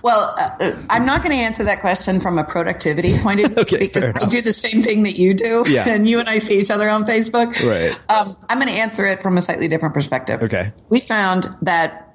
[0.02, 3.52] Well, uh, uh I'm not going to answer that question from a productivity point of
[3.54, 5.86] view okay, because I do the same thing that you do, yeah.
[5.90, 7.54] and you and I see each other on Facebook.
[7.64, 7.98] Right.
[8.10, 10.44] Um, I'm going to answer it from a slightly different perspective.
[10.44, 10.72] Okay.
[10.90, 12.13] We found that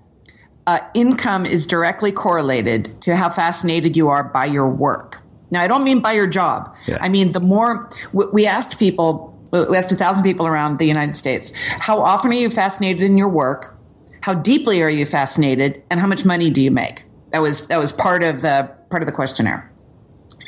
[0.69, 5.17] uh, income is directly correlated to how fascinated you are by your work.
[5.51, 6.77] Now, I don't mean by your job.
[6.87, 6.99] Yeah.
[7.01, 11.17] I mean, the more we asked people, we asked a thousand people around the United
[11.17, 13.75] States, how often are you fascinated in your work?
[14.21, 15.83] How deeply are you fascinated?
[15.89, 17.03] And how much money do you make?
[17.31, 19.73] That was that was part of the part of the questionnaire.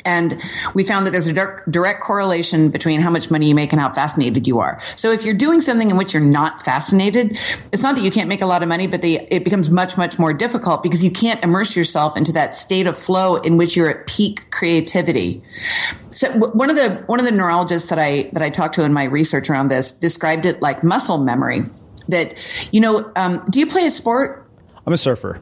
[0.05, 0.41] And
[0.73, 1.33] we found that there's a
[1.69, 4.79] direct correlation between how much money you make and how fascinated you are.
[4.81, 7.37] So if you're doing something in which you're not fascinated,
[7.71, 9.97] it's not that you can't make a lot of money, but the, it becomes much,
[9.97, 13.75] much more difficult because you can't immerse yourself into that state of flow in which
[13.75, 15.43] you're at peak creativity.
[16.09, 18.93] So one of the, one of the neurologists that I, that I talked to in
[18.93, 21.61] my research around this described it like muscle memory
[22.09, 24.49] that, you know, um, do you play a sport?
[24.85, 25.41] I'm a surfer.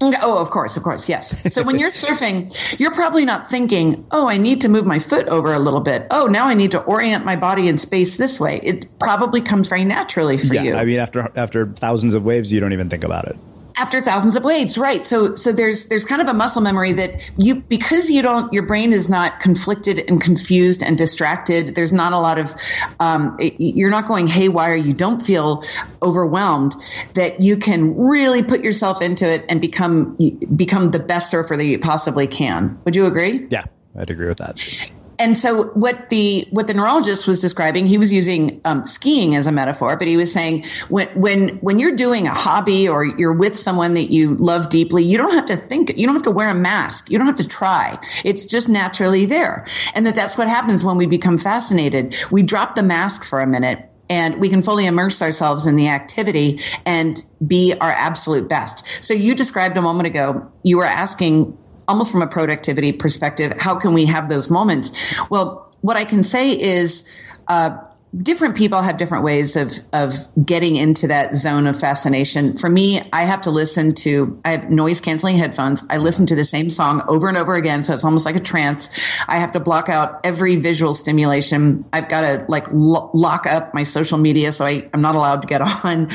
[0.00, 1.54] Oh, of course, of course, yes.
[1.54, 5.28] So when you're surfing, you're probably not thinking, "Oh, I need to move my foot
[5.28, 6.06] over a little bit.
[6.10, 9.68] Oh, now I need to orient my body in space this way." It probably comes
[9.68, 10.74] very naturally for yeah, you.
[10.74, 13.38] I mean, after after thousands of waves, you don't even think about it
[13.78, 15.04] after thousands of waves right.
[15.04, 18.64] So so there's there's kind of a muscle memory that you because you don't your
[18.64, 22.54] brain is not conflicted and confused and distracted there's not a lot of
[23.00, 25.62] um, you're not going haywire you don't feel
[26.02, 26.74] overwhelmed
[27.14, 30.16] that you can really put yourself into it and become
[30.54, 32.78] become the best surfer that you possibly can.
[32.84, 33.46] Would you agree?
[33.50, 33.64] Yeah
[33.98, 38.12] I'd agree with that and so what the what the neurologist was describing, he was
[38.12, 42.26] using um, skiing as a metaphor, but he was saying when when when you're doing
[42.26, 45.96] a hobby or you're with someone that you love deeply, you don't have to think,
[45.96, 47.98] you don't have to wear a mask, you don't have to try.
[48.24, 52.16] It's just naturally there, and that that's what happens when we become fascinated.
[52.30, 55.88] We drop the mask for a minute and we can fully immerse ourselves in the
[55.88, 58.86] activity and be our absolute best.
[59.02, 61.58] So you described a moment ago, you were asking
[61.88, 65.18] almost from a productivity perspective, how can we have those moments?
[65.30, 67.08] Well, what I can say is,
[67.48, 67.78] uh,
[68.14, 72.56] different people have different ways of of getting into that zone of fascination.
[72.56, 75.84] For me, I have to listen to I have noise canceling headphones.
[75.90, 78.40] I listen to the same song over and over again, so it's almost like a
[78.40, 78.90] trance.
[79.28, 81.84] I have to block out every visual stimulation.
[81.92, 85.42] I've got to like lo- lock up my social media, so I, am not allowed
[85.42, 86.10] to get on.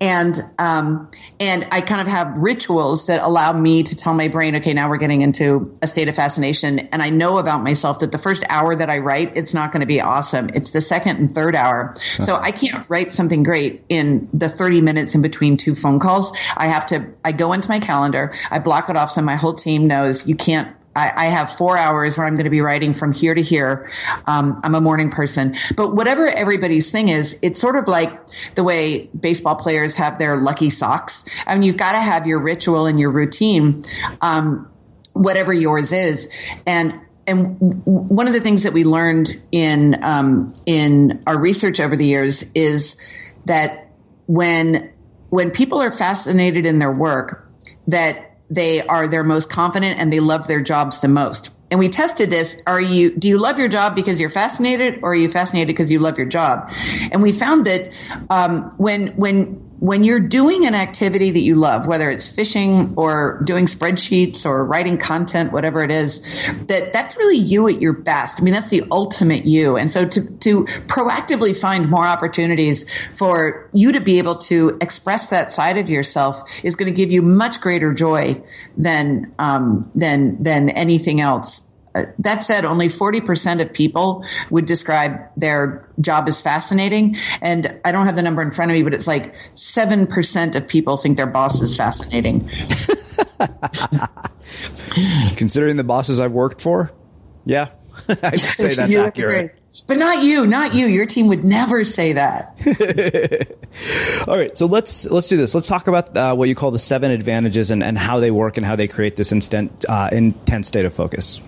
[0.00, 1.08] And um,
[1.40, 4.90] and I kind of have rituals that allow me to tell my brain, okay, now
[4.90, 6.78] we're getting into a state of fascination.
[6.78, 9.80] And I know about myself that the first hour that I write, it's not going
[9.80, 10.50] to be awesome.
[10.50, 11.94] It's the second and third hour.
[11.94, 16.36] So I can't write something great in the 30 minutes in between two phone calls.
[16.56, 19.54] I have to, I go into my calendar, I block it off so my whole
[19.54, 23.12] team knows you can't I, have four hours where I'm going to be writing from
[23.12, 23.88] here to here.
[24.26, 28.20] Um, I'm a morning person, but whatever everybody's thing is, it's sort of like
[28.56, 31.28] the way baseball players have their lucky socks.
[31.46, 33.82] I mean, you've got to have your ritual and your routine,
[34.20, 34.70] um,
[35.12, 36.32] whatever yours is.
[36.66, 36.98] And
[37.30, 42.06] and one of the things that we learned in um, in our research over the
[42.06, 43.00] years is
[43.46, 43.88] that
[44.26, 44.92] when
[45.30, 47.48] when people are fascinated in their work,
[47.86, 51.50] that they are their most confident and they love their jobs the most.
[51.70, 52.62] And we tested this.
[52.66, 55.90] Are you, do you love your job because you're fascinated or are you fascinated because
[55.90, 56.72] you love your job?
[57.12, 57.92] And we found that,
[58.28, 63.40] um, when, when, when you're doing an activity that you love, whether it's fishing or
[63.44, 66.20] doing spreadsheets or writing content, whatever it is,
[66.66, 68.40] that that's really you at your best.
[68.40, 69.78] I mean, that's the ultimate you.
[69.78, 75.30] And so to, to proactively find more opportunities for you to be able to express
[75.30, 78.42] that side of yourself is going to give you much greater joy
[78.76, 85.88] than, um, than, than anything else that said, only 40% of people would describe their
[86.00, 87.16] job as fascinating.
[87.42, 90.68] And I don't have the number in front of me, but it's like 7% of
[90.68, 92.48] people think their boss is fascinating.
[95.36, 96.92] Considering the bosses I've worked for,
[97.44, 97.68] yeah,
[98.22, 99.56] I'd say that's accurate.
[99.86, 100.88] But not you, not you.
[100.88, 102.58] Your team would never say that.
[104.26, 105.54] All right, so let's let's do this.
[105.54, 108.56] Let's talk about uh, what you call the seven advantages and, and how they work
[108.56, 111.40] and how they create this instant uh, intense state of focus.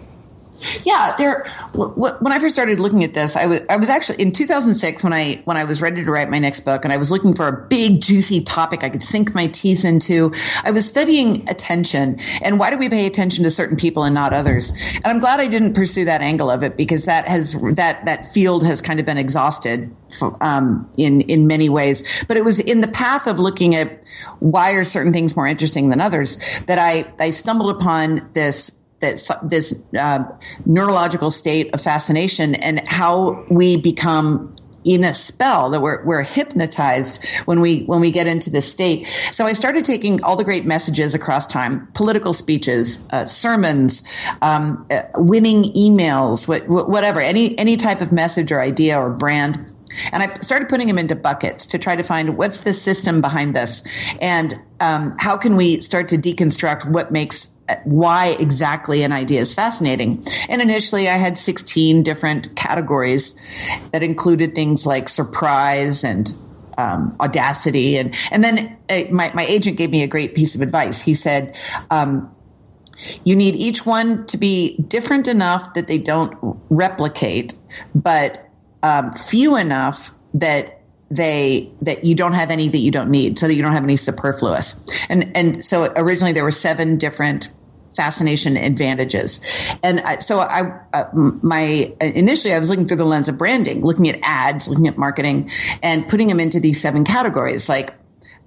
[0.84, 1.44] Yeah, there.
[1.74, 5.12] When I first started looking at this, I was I was actually in 2006 when
[5.12, 7.48] I when I was ready to write my next book, and I was looking for
[7.48, 10.32] a big juicy topic I could sink my teeth into.
[10.64, 14.32] I was studying attention and why do we pay attention to certain people and not
[14.32, 14.72] others.
[14.96, 18.26] And I'm glad I didn't pursue that angle of it because that has that that
[18.26, 19.94] field has kind of been exhausted
[20.40, 22.24] um, in in many ways.
[22.26, 24.08] But it was in the path of looking at
[24.38, 29.30] why are certain things more interesting than others that I I stumbled upon this this,
[29.42, 30.24] this uh,
[30.64, 37.24] neurological state of fascination and how we become in a spell that we're, we're hypnotized
[37.44, 39.06] when we when we get into this state.
[39.30, 44.02] So I started taking all the great messages across time, political speeches, uh, sermons,
[44.40, 49.72] um, uh, winning emails, what, whatever, any any type of message or idea or brand.
[50.12, 53.54] And I started putting them into buckets to try to find what's the system behind
[53.54, 53.84] this,
[54.20, 57.52] and um, how can we start to deconstruct what makes
[57.84, 60.22] why exactly an idea is fascinating.
[60.48, 63.38] And initially, I had 16 different categories
[63.92, 66.32] that included things like surprise and
[66.78, 70.60] um, audacity, and and then uh, my my agent gave me a great piece of
[70.60, 71.00] advice.
[71.00, 71.58] He said.
[71.90, 72.34] Um,
[73.24, 76.38] you need each one to be different enough that they don't
[76.70, 77.52] replicate,
[77.96, 78.48] but
[78.82, 80.80] um, few enough that
[81.10, 83.84] they that you don't have any that you don't need, so that you don't have
[83.84, 85.04] any superfluous.
[85.08, 87.48] And and so originally there were seven different
[87.94, 89.44] fascination advantages.
[89.82, 93.82] And I, so I, uh, my initially I was looking through the lens of branding,
[93.82, 95.50] looking at ads, looking at marketing,
[95.82, 97.94] and putting them into these seven categories like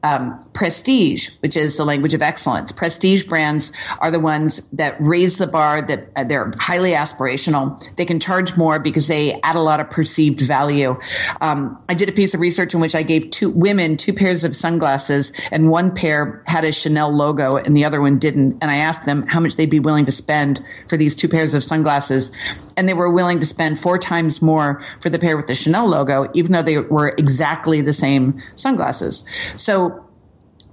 [0.05, 2.71] um, prestige, which is the language of excellence.
[2.71, 7.83] Prestige brands are the ones that raise the bar, that uh, they're highly aspirational.
[7.95, 10.99] They can charge more because they add a lot of perceived value.
[11.41, 14.43] Um, I did a piece of research in which I gave two women two pairs
[14.43, 18.59] of sunglasses, and one pair had a Chanel logo and the other one didn't.
[18.61, 21.53] And I asked them how much they'd be willing to spend for these two pairs
[21.55, 22.31] of sunglasses.
[22.77, 25.87] And they were willing to spend four times more for the pair with the Chanel
[25.87, 29.23] logo, even though they were exactly the same sunglasses.
[29.55, 29.94] So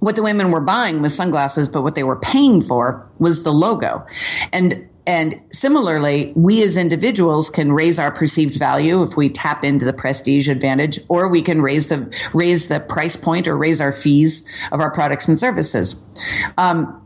[0.03, 3.51] what the women were buying was sunglasses, but what they were paying for was the
[3.51, 4.05] logo.
[4.51, 9.85] And and similarly, we as individuals can raise our perceived value if we tap into
[9.85, 13.91] the prestige advantage, or we can raise the raise the price point or raise our
[13.91, 15.95] fees of our products and services.
[16.57, 17.02] Um,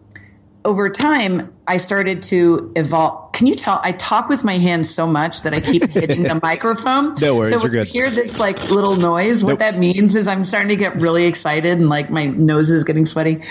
[0.67, 3.31] over time, I started to evolve.
[3.31, 3.79] Can you tell?
[3.81, 7.13] I talk with my hands so much that I keep hitting the microphone.
[7.21, 7.87] No worries, so you're good.
[7.87, 9.45] hear this like little noise.
[9.45, 9.59] What Nope.
[9.59, 13.05] that means is I'm starting to get really excited and like my nose is getting
[13.05, 13.43] sweaty.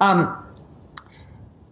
[0.00, 0.42] Um,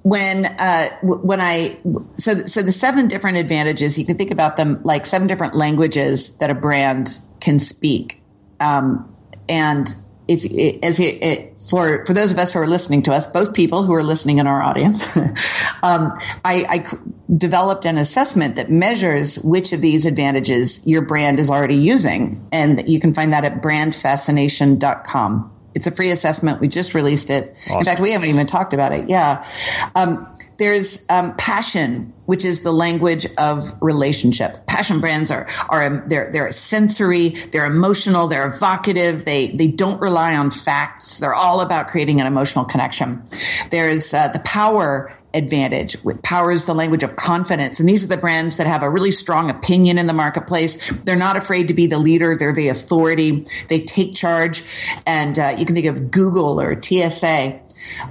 [0.02, 1.78] when uh, when I
[2.18, 6.36] so so the seven different advantages you can think about them like seven different languages
[6.36, 8.20] that a brand can speak,
[8.60, 9.10] um,
[9.48, 9.88] and
[10.32, 13.54] if as it, it, for for those of us who are listening to us, both
[13.54, 15.16] people who are listening in our audience,
[15.82, 16.86] um, I, I
[17.34, 22.88] developed an assessment that measures which of these advantages your brand is already using, and
[22.88, 25.58] you can find that at brandfascination.com.
[25.74, 26.60] It's a free assessment.
[26.60, 27.56] We just released it.
[27.70, 29.08] In fact, we haven't even talked about it.
[29.08, 29.46] Yeah.
[29.94, 30.26] Um,
[30.58, 34.66] there's um, passion, which is the language of relationship.
[34.66, 39.24] Passion brands are are um, they're they're sensory, they're emotional, they're evocative.
[39.24, 41.18] They they don't rely on facts.
[41.18, 43.22] They're all about creating an emotional connection.
[43.70, 45.96] There's uh, the power advantage.
[46.22, 49.10] Power is the language of confidence, and these are the brands that have a really
[49.10, 50.90] strong opinion in the marketplace.
[51.04, 52.36] They're not afraid to be the leader.
[52.36, 53.44] They're the authority.
[53.68, 54.62] They take charge,
[55.06, 57.60] and uh, you can think of Google or TSA.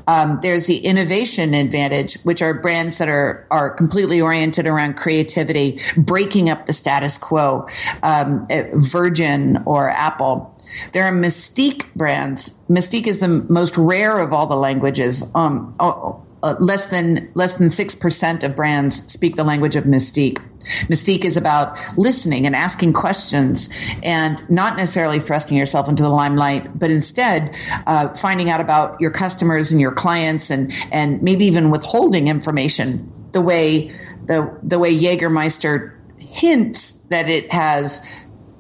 [0.08, 5.80] Um, there's the innovation advantage, which are brands that are are completely oriented around creativity,
[5.98, 7.68] breaking up the status quo.
[8.04, 10.58] Um, Virgin or Apple.
[10.94, 12.58] There are Mystique brands.
[12.70, 15.30] Mystique is the most rare of all the languages.
[15.36, 19.86] Um, oh, uh, less than less than six percent of brands speak the language of
[19.86, 20.42] mystique.
[20.88, 23.70] Mystique is about listening and asking questions,
[24.04, 27.56] and not necessarily thrusting yourself into the limelight, but instead
[27.88, 33.12] uh, finding out about your customers and your clients, and and maybe even withholding information.
[33.32, 38.06] The way the the way Jägermeister hints that it has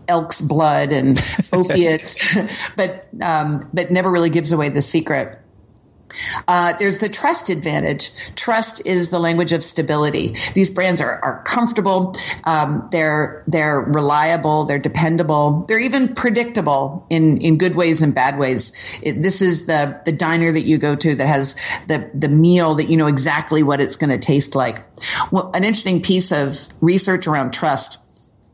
[0.07, 1.23] elk's blood and
[1.53, 2.21] opiates,
[2.75, 5.40] but um, but never really gives away the secret.
[6.47, 8.11] Uh, there's the trust advantage.
[8.35, 10.35] Trust is the language of stability.
[10.53, 12.15] These brands are, are comfortable.
[12.43, 14.65] Um, they're they're reliable.
[14.65, 15.65] They're dependable.
[15.67, 18.73] They're even predictable in, in good ways and bad ways.
[19.01, 21.55] It, this is the the diner that you go to that has
[21.87, 24.83] the the meal that you know exactly what it's going to taste like.
[25.31, 27.99] Well, an interesting piece of research around trust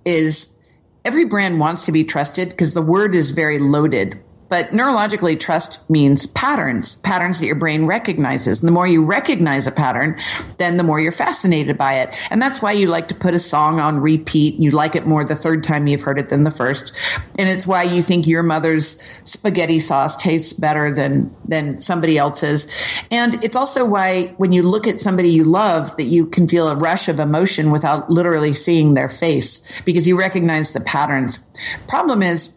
[0.05, 0.57] is
[1.03, 4.21] every brand wants to be trusted because the word is very loaded.
[4.49, 8.61] But neurologically, trust means patterns, patterns that your brain recognizes.
[8.61, 10.19] And the more you recognize a pattern,
[10.57, 12.17] then the more you're fascinated by it.
[12.31, 14.55] And that's why you like to put a song on repeat.
[14.55, 16.93] You like it more the third time you've heard it than the first.
[17.37, 22.67] And it's why you think your mother's spaghetti sauce tastes better than, than somebody else's.
[23.11, 26.67] And it's also why when you look at somebody you love, that you can feel
[26.69, 31.39] a rush of emotion without literally seeing their face because you recognize the patterns.
[31.87, 32.56] Problem is,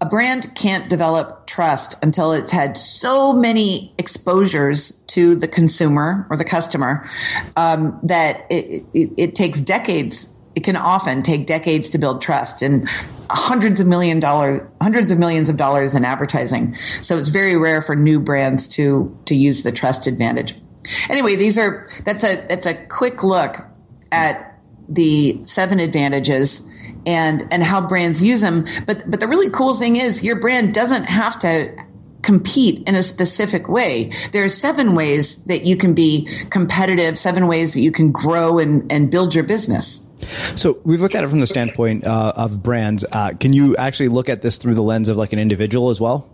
[0.00, 6.36] a brand can't develop trust until it's had so many exposures to the consumer or
[6.36, 7.04] the customer
[7.56, 10.34] um, that it, it, it takes decades.
[10.54, 12.86] It can often take decades to build trust and
[13.30, 16.76] hundreds of million dollar, hundreds of millions of dollars in advertising.
[17.00, 20.54] So it's very rare for new brands to to use the trust advantage.
[21.08, 23.56] Anyway, these are that's a that's a quick look
[24.10, 24.51] at
[24.94, 26.68] the seven advantages
[27.06, 28.66] and and how brands use them.
[28.86, 31.74] But but the really cool thing is your brand doesn't have to
[32.22, 34.12] compete in a specific way.
[34.30, 38.58] There are seven ways that you can be competitive, seven ways that you can grow
[38.58, 40.06] and, and build your business.
[40.54, 43.04] So we've looked at it from the standpoint uh, of brands.
[43.10, 46.00] Uh, can you actually look at this through the lens of like an individual as
[46.00, 46.30] well?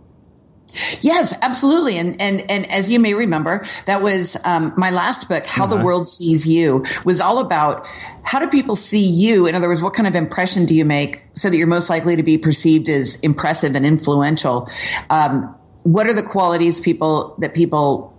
[1.01, 1.97] Yes, absolutely.
[1.97, 5.77] And and and as you may remember, that was um, my last book, How uh-huh.
[5.77, 7.87] the World Sees You, was all about
[8.23, 9.47] how do people see you?
[9.47, 12.15] In other words, what kind of impression do you make so that you're most likely
[12.15, 14.67] to be perceived as impressive and influential?
[15.09, 18.13] Um, what are the qualities people that people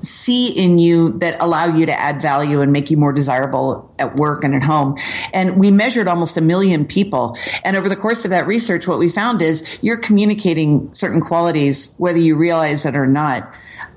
[0.00, 4.16] see in you that allow you to add value and make you more desirable at
[4.16, 4.96] work and at home.
[5.32, 7.36] And we measured almost a million people.
[7.64, 11.94] And over the course of that research, what we found is you're communicating certain qualities,
[11.98, 13.52] whether you realize it or not.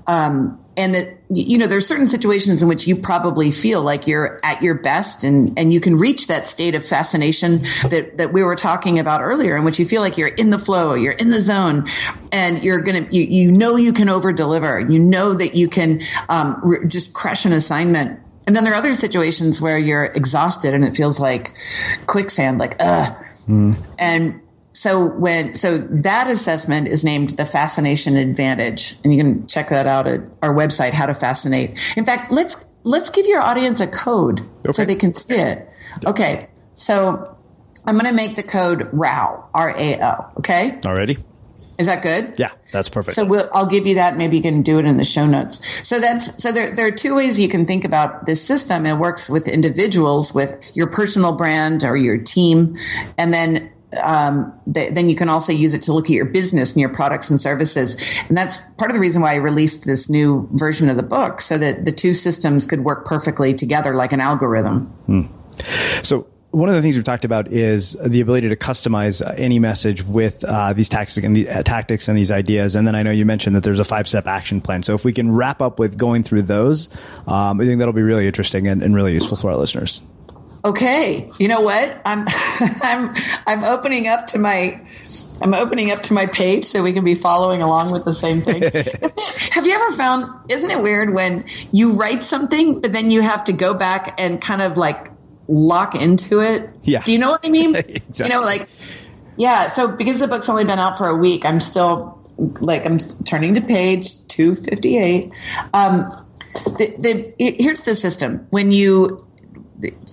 [0.07, 4.39] Um, and that you know there's certain situations in which you probably feel like you're
[4.43, 8.43] at your best and and you can reach that state of fascination that that we
[8.43, 11.29] were talking about earlier in which you feel like you're in the flow you're in
[11.29, 11.87] the zone
[12.31, 16.01] and you're gonna you, you know you can over deliver you know that you can
[16.29, 18.19] um, re- just crush an assignment.
[18.47, 21.53] And then there are other situations where you're exhausted and it feels like
[22.07, 23.25] quicksand like ugh.
[23.47, 23.77] Mm.
[23.97, 24.41] and
[24.73, 29.87] so when so that assessment is named the fascination advantage and you can check that
[29.87, 33.87] out at our website how to fascinate in fact let's let's give your audience a
[33.87, 34.71] code okay.
[34.71, 35.69] so they can see it
[36.05, 37.37] okay so
[37.85, 41.17] i'm going to make the code rao r-a-o okay already
[41.81, 42.37] is that good?
[42.37, 43.15] Yeah, that's perfect.
[43.15, 44.15] So we'll, I'll give you that.
[44.15, 45.87] Maybe you can do it in the show notes.
[45.87, 46.75] So that's so there.
[46.75, 48.85] There are two ways you can think about this system.
[48.85, 52.77] It works with individuals, with your personal brand or your team,
[53.17, 53.71] and then
[54.03, 56.89] um, th- then you can also use it to look at your business and your
[56.89, 58.01] products and services.
[58.29, 61.41] And that's part of the reason why I released this new version of the book
[61.41, 64.85] so that the two systems could work perfectly together like an algorithm.
[65.05, 65.21] Hmm.
[66.03, 70.03] So, one of the things we've talked about is the ability to customize any message
[70.03, 72.75] with uh, these tactics and the uh, tactics and these ideas.
[72.75, 74.83] And then I know you mentioned that there's a five step action plan.
[74.83, 76.89] So if we can wrap up with going through those,
[77.25, 80.01] um, I think that'll be really interesting and, and really useful for our listeners
[80.63, 82.01] okay, you know what?
[82.05, 82.25] I'm
[82.83, 83.15] I'm
[83.47, 84.81] I'm opening up to my
[85.41, 88.41] I'm opening up to my page so we can be following along with the same
[88.41, 88.61] thing.
[89.51, 93.45] have you ever found isn't it weird when you write something but then you have
[93.45, 95.11] to go back and kind of like
[95.47, 96.69] lock into it?
[96.83, 97.03] Yeah.
[97.03, 97.75] Do you know what I mean?
[97.75, 98.01] exactly.
[98.25, 98.67] You know, like
[99.37, 102.99] yeah, so because the book's only been out for a week, I'm still like I'm
[102.99, 105.31] turning to page 258.
[105.73, 108.47] Um the, the, here's the system.
[108.49, 109.17] When you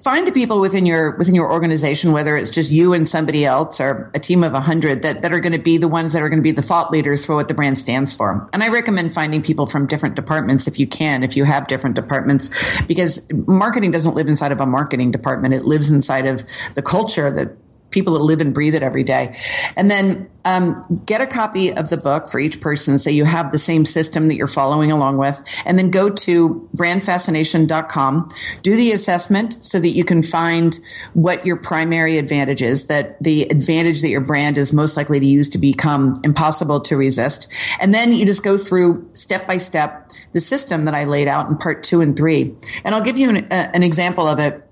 [0.02, 3.80] find the people within your within your organization, whether it's just you and somebody else
[3.80, 6.28] or a team of hundred that, that are going to be the ones that are
[6.28, 8.48] going to be the thought leaders for what the brand stands for.
[8.52, 11.96] And I recommend finding people from different departments if you can, if you have different
[11.96, 15.54] departments, because marketing doesn't live inside of a marketing department.
[15.54, 16.44] It lives inside of
[16.74, 17.56] the culture that
[17.90, 19.34] people that live and breathe it every day.
[19.76, 23.52] And then um, get a copy of the book for each person so you have
[23.52, 25.42] the same system that you're following along with.
[25.64, 28.28] And then go to brandfascination.com,
[28.62, 30.78] do the assessment so that you can find
[31.14, 35.26] what your primary advantage is, that the advantage that your brand is most likely to
[35.26, 37.52] use to become impossible to resist.
[37.80, 41.48] And then you just go through step by step the system that I laid out
[41.48, 42.54] in part two and three.
[42.84, 44.67] And I'll give you an, uh, an example of it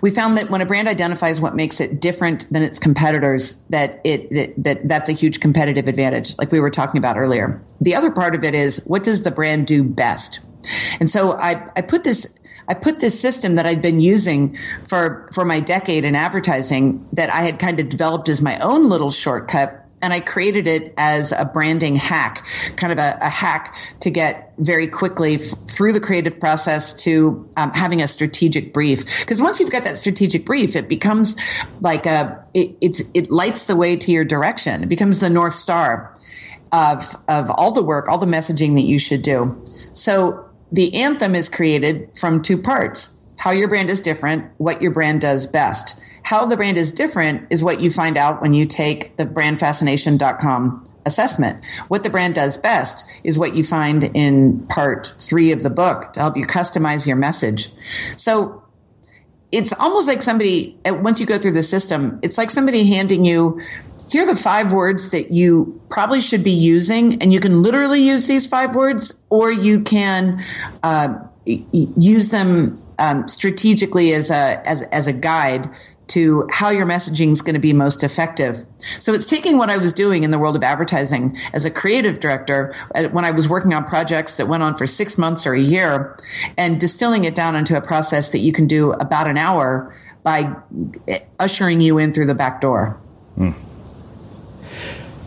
[0.00, 4.00] we found that when a brand identifies what makes it different than its competitors, that
[4.04, 7.62] it that, that that's a huge competitive advantage, like we were talking about earlier.
[7.80, 10.40] The other part of it is what does the brand do best?
[11.00, 15.28] And so I, I put this I put this system that I'd been using for
[15.32, 19.10] for my decade in advertising that I had kind of developed as my own little
[19.10, 24.10] shortcut and I created it as a branding hack, kind of a, a hack to
[24.10, 29.20] get very quickly f- through the creative process to um, having a strategic brief.
[29.20, 31.36] Because once you've got that strategic brief, it becomes
[31.80, 34.82] like a it, it's it lights the way to your direction.
[34.82, 36.14] It becomes the north star
[36.72, 39.62] of of all the work, all the messaging that you should do.
[39.94, 44.92] So the anthem is created from two parts: how your brand is different, what your
[44.92, 46.00] brand does best.
[46.26, 50.84] How the brand is different is what you find out when you take the brandfascination.com
[51.06, 51.64] assessment.
[51.86, 56.14] What the brand does best is what you find in part three of the book
[56.14, 57.70] to help you customize your message.
[58.16, 58.64] So
[59.52, 63.60] it's almost like somebody, once you go through the system, it's like somebody handing you
[64.10, 68.02] here are the five words that you probably should be using, and you can literally
[68.02, 70.42] use these five words, or you can
[70.82, 75.68] uh, use them um, strategically as a as as a guide
[76.08, 78.64] to how your messaging is going to be most effective.
[79.00, 82.20] So it's taking what I was doing in the world of advertising as a creative
[82.20, 85.54] director uh, when I was working on projects that went on for six months or
[85.54, 86.16] a year
[86.56, 90.54] and distilling it down into a process that you can do about an hour by
[91.38, 92.98] ushering you in through the back door.
[93.36, 93.50] Hmm.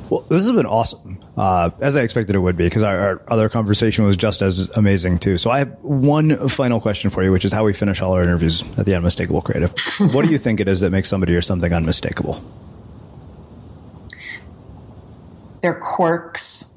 [0.10, 3.22] Well, this has been awesome, uh, as I expected it would be, because our, our,
[3.28, 5.38] other conversation was just as amazing too.
[5.38, 8.24] So I have one final question for you, which is how we finish all our
[8.24, 9.72] interviews at the Unmistakable Creative.
[10.14, 12.43] what do you think it is that makes somebody or something unmistakable?
[15.62, 16.74] Their quirks,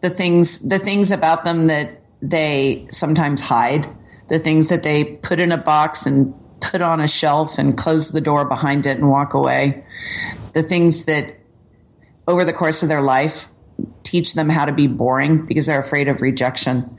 [0.00, 3.86] the things, the things about them that they sometimes hide,
[4.28, 8.10] the things that they put in a box and put on a shelf and close
[8.10, 9.84] the door behind it and walk away,
[10.54, 11.43] the things that
[12.26, 13.46] over the course of their life
[14.02, 16.98] teach them how to be boring because they're afraid of rejection.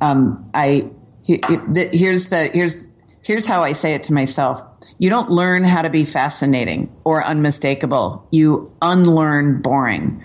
[0.00, 0.90] Um, I
[1.24, 2.86] here's the here's
[3.22, 4.62] here's how I say it to myself.
[4.98, 8.26] You don't learn how to be fascinating or unmistakable.
[8.32, 10.22] You unlearn boring.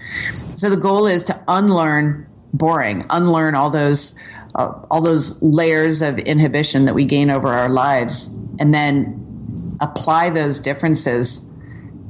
[0.55, 4.17] So the goal is to unlearn boring, unlearn all those
[4.55, 10.29] uh, all those layers of inhibition that we gain over our lives, and then apply
[10.29, 11.45] those differences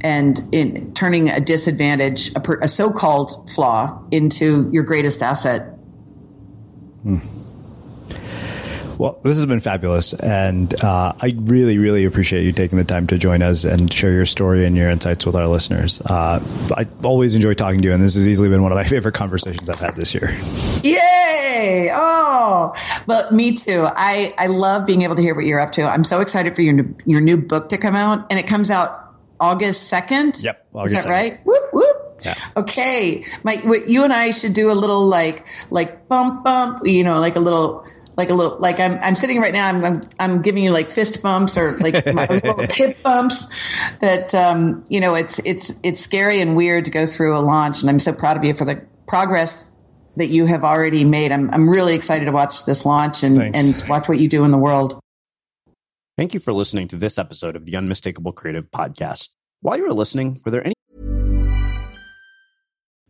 [0.04, 5.62] and in turning a disadvantage, a, per, a so-called flaw, into your greatest asset.
[7.02, 7.18] Hmm.
[8.98, 13.08] Well, this has been fabulous, and uh, I really, really appreciate you taking the time
[13.08, 16.00] to join us and share your story and your insights with our listeners.
[16.02, 16.40] Uh,
[16.76, 19.14] I always enjoy talking to you, and this has easily been one of my favorite
[19.14, 20.30] conversations I've had this year.
[20.82, 21.90] Yay!
[21.92, 22.72] Oh,
[23.06, 23.84] but me too.
[23.84, 25.82] I I love being able to hear what you're up to.
[25.82, 28.70] I'm so excited for your new, your new book to come out, and it comes
[28.70, 29.03] out
[29.44, 30.42] August 2nd?
[30.42, 30.66] Yep.
[30.74, 31.12] August Is that 2nd.
[31.12, 31.40] right?
[31.44, 32.20] Whoop, whoop.
[32.24, 32.34] Yeah.
[32.56, 33.24] Okay.
[33.42, 37.36] Mike, you and I should do a little like, like bump, bump, you know, like
[37.36, 37.86] a little,
[38.16, 39.68] like a little, like I'm, I'm sitting right now.
[39.68, 41.94] I'm, I'm, I'm giving you like fist bumps or like
[42.70, 47.36] hip bumps that, um, you know, it's, it's, it's scary and weird to go through
[47.36, 47.82] a launch.
[47.82, 49.70] And I'm so proud of you for the progress
[50.16, 51.32] that you have already made.
[51.32, 54.52] I'm, I'm really excited to watch this launch and, and watch what you do in
[54.52, 55.00] the world.
[56.16, 59.30] Thank you for listening to this episode of the Unmistakable Creative Podcast.
[59.64, 60.74] While you were listening, were there any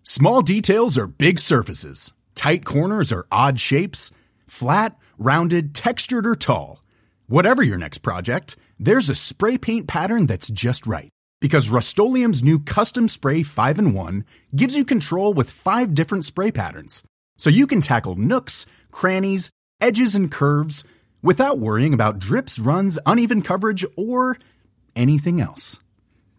[0.04, 4.12] small details or big surfaces, tight corners or odd shapes,
[4.46, 6.80] flat, rounded, textured, or tall?
[7.26, 11.08] Whatever your next project, there's a spray paint pattern that's just right.
[11.40, 14.24] Because Rust-Oleum Custom Spray 5 and 1
[14.54, 17.02] gives you control with five different spray patterns.
[17.36, 19.50] So you can tackle nooks, crannies,
[19.80, 20.84] edges, and curves
[21.20, 24.38] without worrying about drips, runs, uneven coverage, or
[24.94, 25.80] anything else.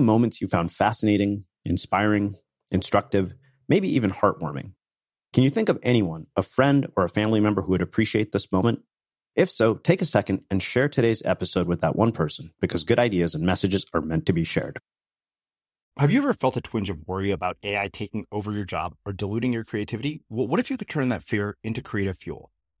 [0.00, 2.36] moments you found fascinating, inspiring,
[2.70, 3.34] instructive,
[3.68, 4.72] maybe even heartwarming?
[5.32, 8.52] Can you think of anyone, a friend or a family member who would appreciate this
[8.52, 8.82] moment?
[9.34, 12.98] If so, take a second and share today's episode with that one person because good
[12.98, 14.78] ideas and messages are meant to be shared.
[15.98, 19.12] Have you ever felt a twinge of worry about AI taking over your job or
[19.12, 20.22] diluting your creativity?
[20.28, 22.51] Well, what if you could turn that fear into creative fuel?